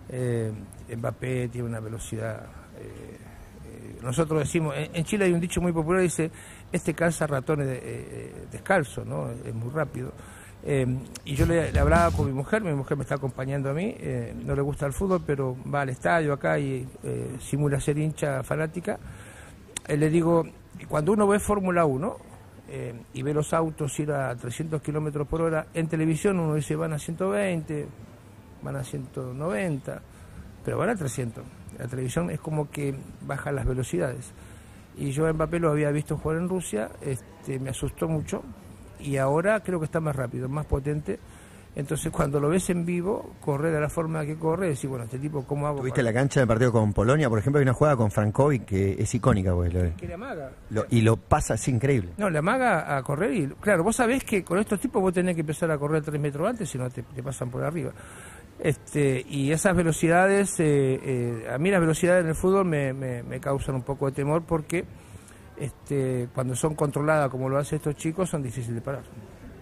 Eh, 0.09 0.51
Mbappé 0.97 1.49
tiene 1.49 1.67
una 1.67 1.79
velocidad... 1.79 2.47
nosotros 4.01 4.39
decimos, 4.39 4.73
en, 4.75 5.03
Chile 5.03 5.25
hay 5.25 5.33
un 5.33 5.39
dicho 5.39 5.61
muy 5.61 5.71
popular, 5.71 6.01
dice, 6.01 6.31
este 6.71 6.95
calza 6.95 7.27
ratones 7.27 7.67
de- 7.67 8.47
descalzo, 8.51 9.05
¿no? 9.05 9.29
Es 9.29 9.53
muy 9.53 9.69
rápido. 9.69 10.11
Y 11.23 11.35
yo 11.35 11.45
le, 11.45 11.71
le 11.71 11.79
hablaba 11.79 12.09
con 12.11 12.25
mi 12.25 12.33
mujer, 12.33 12.63
mi 12.63 12.73
mujer 12.73 12.97
me 12.97 13.03
está 13.03 13.15
acompañando 13.15 13.69
a 13.69 13.73
mí, 13.73 13.95
eh, 13.99 14.33
no 14.43 14.55
le 14.55 14.61
gusta 14.63 14.87
el 14.87 14.93
fútbol, 14.93 15.21
pero 15.25 15.55
va 15.71 15.81
al 15.81 15.89
estadio 15.89 16.33
acá 16.33 16.57
y 16.57 16.87
eh, 17.03 17.37
simula 17.39 17.79
ser 17.79 17.97
hincha 17.99 18.41
fanática. 18.43 18.97
Eh, 19.87 19.97
le 19.97 20.09
digo, 20.09 20.43
cuando 20.87 21.13
uno 21.13 21.27
ve 21.27 21.39
Fórmula 21.39 21.85
1 21.85 22.17
eh, 22.69 22.93
y 23.13 23.21
ve 23.21 23.33
los 23.33 23.53
autos 23.53 23.97
ir 23.99 24.11
a 24.11 24.35
300 24.35 24.81
kilómetros 24.81 25.27
por 25.27 25.41
hora, 25.41 25.67
en 25.73 25.87
televisión 25.87 26.39
uno 26.39 26.55
dice 26.55 26.75
van 26.75 26.93
a 26.93 26.99
120, 26.99 27.87
van 28.61 28.75
a 28.75 28.83
190, 28.83 30.01
pero 30.65 30.77
van 30.77 30.89
a 30.89 30.95
300. 30.95 31.43
La 31.79 31.87
televisión 31.87 32.29
es 32.31 32.39
como 32.39 32.69
que 32.69 32.95
baja 33.21 33.51
las 33.51 33.65
velocidades. 33.65 34.31
Y 34.97 35.11
yo 35.11 35.27
a 35.27 35.33
Mbappé 35.33 35.59
lo 35.59 35.71
había 35.71 35.91
visto 35.91 36.17
jugar 36.17 36.37
en 36.37 36.49
Rusia, 36.49 36.89
este, 37.01 37.59
me 37.59 37.69
asustó 37.69 38.07
mucho 38.07 38.43
y 38.99 39.17
ahora 39.17 39.59
creo 39.61 39.79
que 39.79 39.85
está 39.85 39.99
más 39.99 40.15
rápido, 40.15 40.49
más 40.49 40.65
potente. 40.65 41.19
Entonces 41.79 42.11
cuando 42.11 42.39
lo 42.39 42.49
ves 42.49 42.71
en 42.71 42.83
vivo, 42.85 43.33
corre 43.39 43.69
de 43.69 43.79
la 43.79 43.87
forma 43.87 44.25
que 44.25 44.35
corre, 44.35 44.69
decir, 44.69 44.89
bueno, 44.89 45.05
este 45.05 45.19
tipo, 45.19 45.43
¿cómo 45.45 45.67
hago? 45.67 45.77
¿Tuviste 45.77 46.01
para- 46.01 46.11
la 46.11 46.19
cancha 46.19 46.39
del 46.39 46.47
partido 46.47 46.71
con 46.71 46.91
Polonia? 46.91 47.29
Por 47.29 47.37
ejemplo, 47.37 47.59
hay 47.59 47.63
una 47.63 47.73
jugada 47.73 47.95
con 47.95 48.09
Frankovic 48.09 48.65
que 48.65 48.95
es 48.99 49.13
icónica, 49.13 49.53
pues, 49.53 49.71
lo- 49.71 49.95
Que 49.95 50.07
le 50.07 50.15
amaga. 50.15 50.51
lo- 50.71 50.85
y 50.89 51.01
lo 51.01 51.17
pasa 51.17 51.53
así 51.53 51.69
increíble. 51.69 52.13
No, 52.17 52.31
le 52.31 52.39
amaga 52.39 52.97
a 52.97 53.03
correr 53.03 53.31
y, 53.31 53.47
claro, 53.61 53.83
vos 53.83 53.95
sabés 53.95 54.23
que 54.23 54.43
con 54.43 54.57
estos 54.57 54.79
tipos 54.79 54.99
vos 55.03 55.13
tenés 55.13 55.35
que 55.35 55.41
empezar 55.41 55.69
a 55.69 55.77
correr 55.77 56.01
tres 56.01 56.19
metros 56.19 56.49
antes, 56.49 56.67
si 56.67 56.79
no 56.79 56.89
te, 56.89 57.03
te 57.03 57.21
pasan 57.21 57.51
por 57.51 57.63
arriba. 57.63 57.91
Este, 58.59 59.23
y 59.29 59.51
esas 59.51 59.75
velocidades, 59.75 60.59
eh, 60.59 60.99
eh, 61.03 61.47
a 61.53 61.59
mí 61.59 61.69
las 61.69 61.79
velocidades 61.79 62.23
en 62.23 62.29
el 62.29 62.35
fútbol 62.35 62.65
me, 62.65 62.91
me- 62.91 63.21
me 63.21 63.39
causan 63.39 63.75
un 63.75 63.83
poco 63.83 64.07
de 64.07 64.13
temor 64.13 64.41
porque 64.47 64.83
este, 65.57 66.27
cuando 66.33 66.55
son 66.55 66.73
controladas 66.73 67.29
como 67.29 67.49
lo 67.49 67.57
hacen 67.59 67.77
estos 67.77 67.95
chicos 67.95 68.29
son 68.31 68.41
difíciles 68.41 68.75
de 68.75 68.81
parar. 68.81 69.03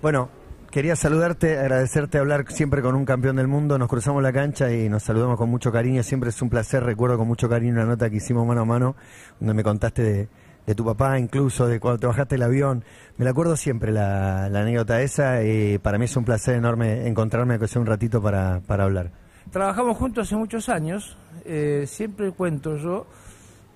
Bueno, 0.01 0.29
quería 0.71 0.95
saludarte, 0.95 1.57
agradecerte 1.57 2.17
hablar 2.17 2.45
siempre 2.51 2.81
con 2.81 2.95
un 2.95 3.05
campeón 3.05 3.35
del 3.35 3.47
mundo. 3.47 3.77
Nos 3.77 3.87
cruzamos 3.87 4.21
la 4.21 4.33
cancha 4.33 4.71
y 4.71 4.89
nos 4.89 5.03
saludamos 5.03 5.37
con 5.37 5.49
mucho 5.49 5.71
cariño. 5.71 6.03
Siempre 6.03 6.29
es 6.29 6.41
un 6.41 6.49
placer. 6.49 6.83
Recuerdo 6.83 7.17
con 7.17 7.27
mucho 7.27 7.49
cariño 7.49 7.73
una 7.73 7.85
nota 7.85 8.09
que 8.09 8.17
hicimos 8.17 8.45
mano 8.45 8.61
a 8.61 8.65
mano, 8.65 8.95
donde 9.39 9.53
me 9.53 9.63
contaste 9.63 10.01
de, 10.01 10.29
de 10.65 10.75
tu 10.75 10.85
papá, 10.85 11.19
incluso 11.19 11.67
de 11.67 11.79
cuando 11.79 11.99
te 11.99 12.07
bajaste 12.07 12.35
el 12.35 12.43
avión. 12.43 12.83
Me 13.17 13.25
la 13.25 13.31
acuerdo 13.31 13.55
siempre 13.55 13.91
la, 13.91 14.49
la 14.49 14.61
anécdota 14.61 15.01
esa. 15.01 15.43
Y 15.43 15.77
para 15.77 15.97
mí 15.97 16.05
es 16.05 16.15
un 16.17 16.25
placer 16.25 16.55
enorme 16.55 17.07
encontrarme, 17.07 17.53
aunque 17.55 17.67
sea 17.67 17.81
un 17.81 17.87
ratito, 17.87 18.21
para, 18.21 18.61
para 18.65 18.83
hablar. 18.83 19.11
Trabajamos 19.51 19.97
juntos 19.97 20.27
hace 20.27 20.35
muchos 20.35 20.69
años, 20.69 21.17
eh, 21.45 21.85
siempre 21.87 22.31
cuento 22.31 22.77
yo 22.77 23.05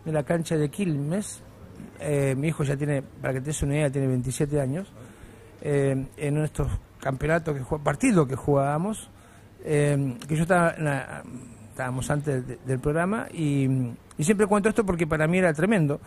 en 0.06 0.14
la 0.14 0.24
cancha 0.24 0.58
de 0.58 0.70
Quilmes, 0.70 1.42
eh, 2.00 2.36
mi 2.36 2.48
hijo 2.48 2.64
ya 2.64 2.76
tiene, 2.76 3.02
para 3.02 3.36
que 3.36 3.42
te 3.42 3.48
des 3.48 3.62
una 3.62 3.76
idea, 3.76 3.92
tiene 3.92 4.08
27 4.08 4.60
años, 4.60 4.92
eh, 5.62 6.06
en 6.18 6.38
estos 6.38 6.68
campeonatos, 7.00 7.56
que 7.58 7.64
partidos 7.84 8.28
que 8.28 8.36
jugábamos, 8.36 9.10
eh, 9.64 10.18
que 10.28 10.36
yo 10.36 10.44
estaba, 10.44 10.76
estábamos 11.70 12.10
antes 12.12 12.46
de- 12.48 12.58
del 12.66 12.80
programa, 12.80 13.28
y, 13.32 13.68
y 14.18 14.24
siempre 14.24 14.48
cuento 14.48 14.70
esto 14.70 14.86
porque 14.86 15.08
para 15.08 15.28
mí 15.28 15.38
era 15.38 15.54
tremendo. 15.54 16.00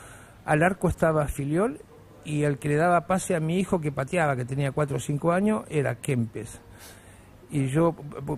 Al 0.44 0.62
arco 0.62 0.88
estaba 0.88 1.26
Filiol 1.28 1.80
y 2.24 2.42
el 2.42 2.58
que 2.58 2.68
le 2.68 2.76
daba 2.76 3.06
pase 3.06 3.34
a 3.34 3.40
mi 3.40 3.58
hijo 3.58 3.80
que 3.80 3.92
pateaba, 3.92 4.36
que 4.36 4.44
tenía 4.44 4.72
4 4.72 4.96
o 4.96 5.00
5 5.00 5.32
años, 5.32 5.64
era 5.70 5.94
Kempes. 5.96 6.60
Y 7.54 7.66
yo 7.68 7.94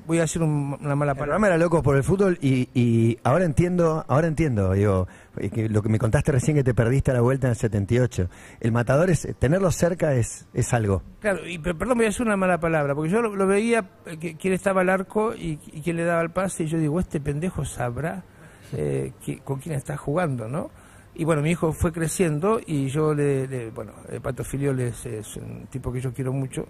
voy 0.06 0.18
a 0.18 0.22
decir 0.22 0.42
un- 0.42 0.76
una 0.80 0.96
mala 0.96 1.12
El 1.12 1.16
palabra. 1.18 1.36
programa 1.36 1.46
era 1.46 1.56
loco 1.56 1.82
por 1.84 1.96
el 1.96 2.02
fútbol 2.02 2.36
y, 2.42 2.68
y 2.74 3.16
ahora 3.22 3.44
entiendo, 3.44 4.04
ahora 4.08 4.26
entiendo, 4.26 4.72
digo, 4.72 5.06
eh, 5.36 5.50
que 5.50 5.68
lo 5.68 5.82
que 5.82 5.88
me 5.88 6.00
contaste 6.00 6.32
recién 6.32 6.56
que 6.56 6.64
te 6.64 6.74
perdiste 6.74 7.12
a 7.12 7.14
la 7.14 7.20
vuelta 7.20 7.46
en 7.46 7.52
el 7.52 7.56
78. 7.56 8.28
El 8.60 8.72
matador 8.72 9.10
es, 9.10 9.28
tenerlo 9.38 9.70
cerca 9.70 10.14
es, 10.14 10.46
es 10.52 10.74
algo. 10.74 11.02
Claro, 11.20 11.46
y, 11.48 11.58
perdón, 11.58 11.96
voy 11.96 12.06
a 12.06 12.08
decir 12.08 12.26
una 12.26 12.36
mala 12.36 12.58
palabra, 12.58 12.94
porque 12.96 13.10
yo 13.12 13.22
lo, 13.22 13.36
lo 13.36 13.46
veía, 13.46 13.88
eh, 14.06 14.16
que, 14.18 14.34
quién 14.36 14.52
estaba 14.52 14.80
al 14.80 14.88
arco 14.90 15.32
y, 15.32 15.60
y 15.72 15.80
quién 15.80 15.96
le 15.96 16.04
daba 16.04 16.20
el 16.20 16.30
pase, 16.30 16.64
y 16.64 16.66
yo 16.66 16.78
digo, 16.78 16.98
este 16.98 17.20
pendejo 17.20 17.64
sabrá 17.64 18.24
eh, 18.72 19.12
que- 19.24 19.38
con 19.38 19.60
quién 19.60 19.76
está 19.76 19.96
jugando, 19.96 20.48
¿no? 20.48 20.70
Y 21.14 21.22
bueno, 21.24 21.40
mi 21.42 21.52
hijo 21.52 21.72
fue 21.72 21.92
creciendo 21.92 22.58
y 22.66 22.88
yo 22.88 23.14
le, 23.14 23.46
le- 23.46 23.70
bueno, 23.70 23.92
el 24.08 24.20
Pato 24.20 24.42
Filiol 24.42 24.80
es, 24.80 25.06
es 25.06 25.36
un 25.36 25.66
tipo 25.70 25.92
que 25.92 26.00
yo 26.00 26.12
quiero 26.12 26.32
mucho, 26.32 26.66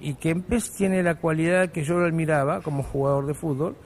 y 0.00 0.14
Kempes 0.14 0.72
tiene 0.72 1.02
la 1.02 1.14
cualidad 1.16 1.70
que 1.70 1.84
yo 1.84 1.98
lo 1.98 2.06
admiraba 2.06 2.60
como 2.60 2.82
jugador 2.82 3.26
de 3.26 3.34
fútbol, 3.34 3.76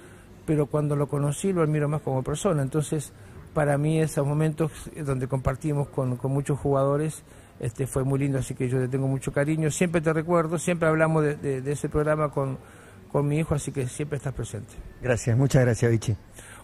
pero 0.46 0.66
cuando 0.66 0.96
lo 0.96 1.06
conocí 1.08 1.52
lo 1.52 1.62
admiro 1.62 1.88
más 1.88 2.02
como 2.02 2.22
persona, 2.22 2.62
entonces 2.62 3.12
para 3.54 3.78
mí 3.78 4.00
esos 4.00 4.26
momentos 4.26 4.70
donde 5.04 5.26
compartimos 5.28 5.88
con, 5.88 6.16
con 6.16 6.32
muchos 6.32 6.58
jugadores 6.58 7.22
este 7.60 7.86
fue 7.86 8.04
muy 8.04 8.18
lindo, 8.18 8.38
así 8.38 8.54
que 8.54 8.68
yo 8.68 8.78
le 8.78 8.88
tengo 8.88 9.06
mucho 9.06 9.32
cariño, 9.32 9.70
siempre 9.70 10.00
te 10.00 10.12
recuerdo, 10.12 10.58
siempre 10.58 10.88
hablamos 10.88 11.22
de, 11.24 11.36
de- 11.36 11.60
de 11.60 11.72
ese 11.72 11.88
programa 11.90 12.30
con, 12.30 12.56
con 13.12 13.28
mi 13.28 13.38
hijo, 13.38 13.54
así 13.54 13.70
que 13.70 13.86
siempre 13.86 14.16
estás 14.16 14.32
presente. 14.32 14.72
Gracias, 15.02 15.36
muchas 15.36 15.62
gracias, 15.62 15.90
Vichy. 15.90 16.16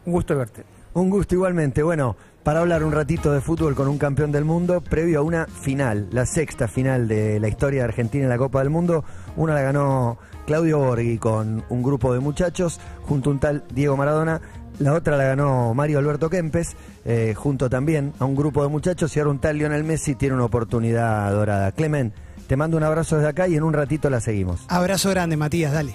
Un 0.06 0.12
gusto 0.12 0.37
verte. 0.37 0.62
Un 0.96 1.11
gusto 1.11 1.35
igualmente. 1.35 1.82
Bueno, 1.82 2.16
para 2.42 2.61
hablar 2.61 2.82
un 2.82 2.90
ratito 2.90 3.30
de 3.30 3.42
fútbol 3.42 3.74
con 3.74 3.87
un 3.87 3.98
campeón 3.98 4.32
del 4.32 4.46
mundo, 4.46 4.80
previo 4.80 5.18
a 5.18 5.22
una 5.22 5.44
final, 5.44 6.09
la 6.11 6.24
sexta 6.24 6.68
final 6.68 7.06
de 7.06 7.38
la 7.38 7.48
historia 7.48 7.80
de 7.80 7.88
Argentina 7.88 8.24
en 8.24 8.30
la 8.30 8.38
Copa 8.38 8.61
del 8.61 8.70
Mundo. 8.70 9.04
Una 9.37 9.52
la 9.52 9.61
ganó 9.61 10.16
Claudio 10.46 10.78
Borghi 10.78 11.18
con 11.18 11.62
un 11.68 11.82
grupo 11.82 12.14
de 12.14 12.20
muchachos, 12.20 12.80
junto 13.02 13.28
a 13.28 13.32
un 13.35 13.40
tal 13.40 13.64
Diego 13.74 13.94
Maradona. 13.98 14.40
La 14.78 14.94
otra 14.94 15.18
la 15.18 15.24
ganó 15.24 15.74
Mario 15.74 15.98
Alberto 15.98 16.30
Kempes, 16.30 16.76
eh, 17.04 17.35
junto 17.37 17.68
también 17.68 18.14
a 18.18 18.24
un 18.24 18.35
grupo 18.35 18.62
de 18.62 18.70
muchachos. 18.70 19.14
Y 19.14 19.18
ahora 19.18 19.32
un 19.32 19.38
tal 19.38 19.59
Lionel 19.59 19.85
Messi 19.85 20.14
tiene 20.14 20.35
una 20.35 20.46
oportunidad 20.46 21.30
dorada. 21.30 21.72
Clemen, 21.72 22.14
te 22.46 22.56
mando 22.56 22.78
un 22.78 22.85
abrazo 22.85 23.16
desde 23.16 23.28
acá 23.28 23.48
y 23.48 23.56
en 23.56 23.64
un 23.64 23.74
ratito 23.74 24.09
la 24.09 24.22
seguimos. 24.22 24.64
Abrazo 24.68 25.11
grande, 25.11 25.37
Matías, 25.37 25.74
dale. 25.74 25.94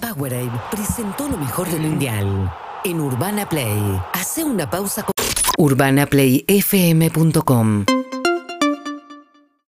Powerade 0.00 0.52
presentó 0.70 1.28
lo 1.28 1.36
mejor 1.36 1.68
del 1.68 1.80
Mundial 1.80 2.48
en 2.84 3.00
Urbana 3.00 3.48
Play. 3.48 3.80
Hace 4.12 4.44
una 4.44 4.68
pausa 4.68 5.02
con 5.02 5.14
UrbanaPlayFM.com 5.58 7.84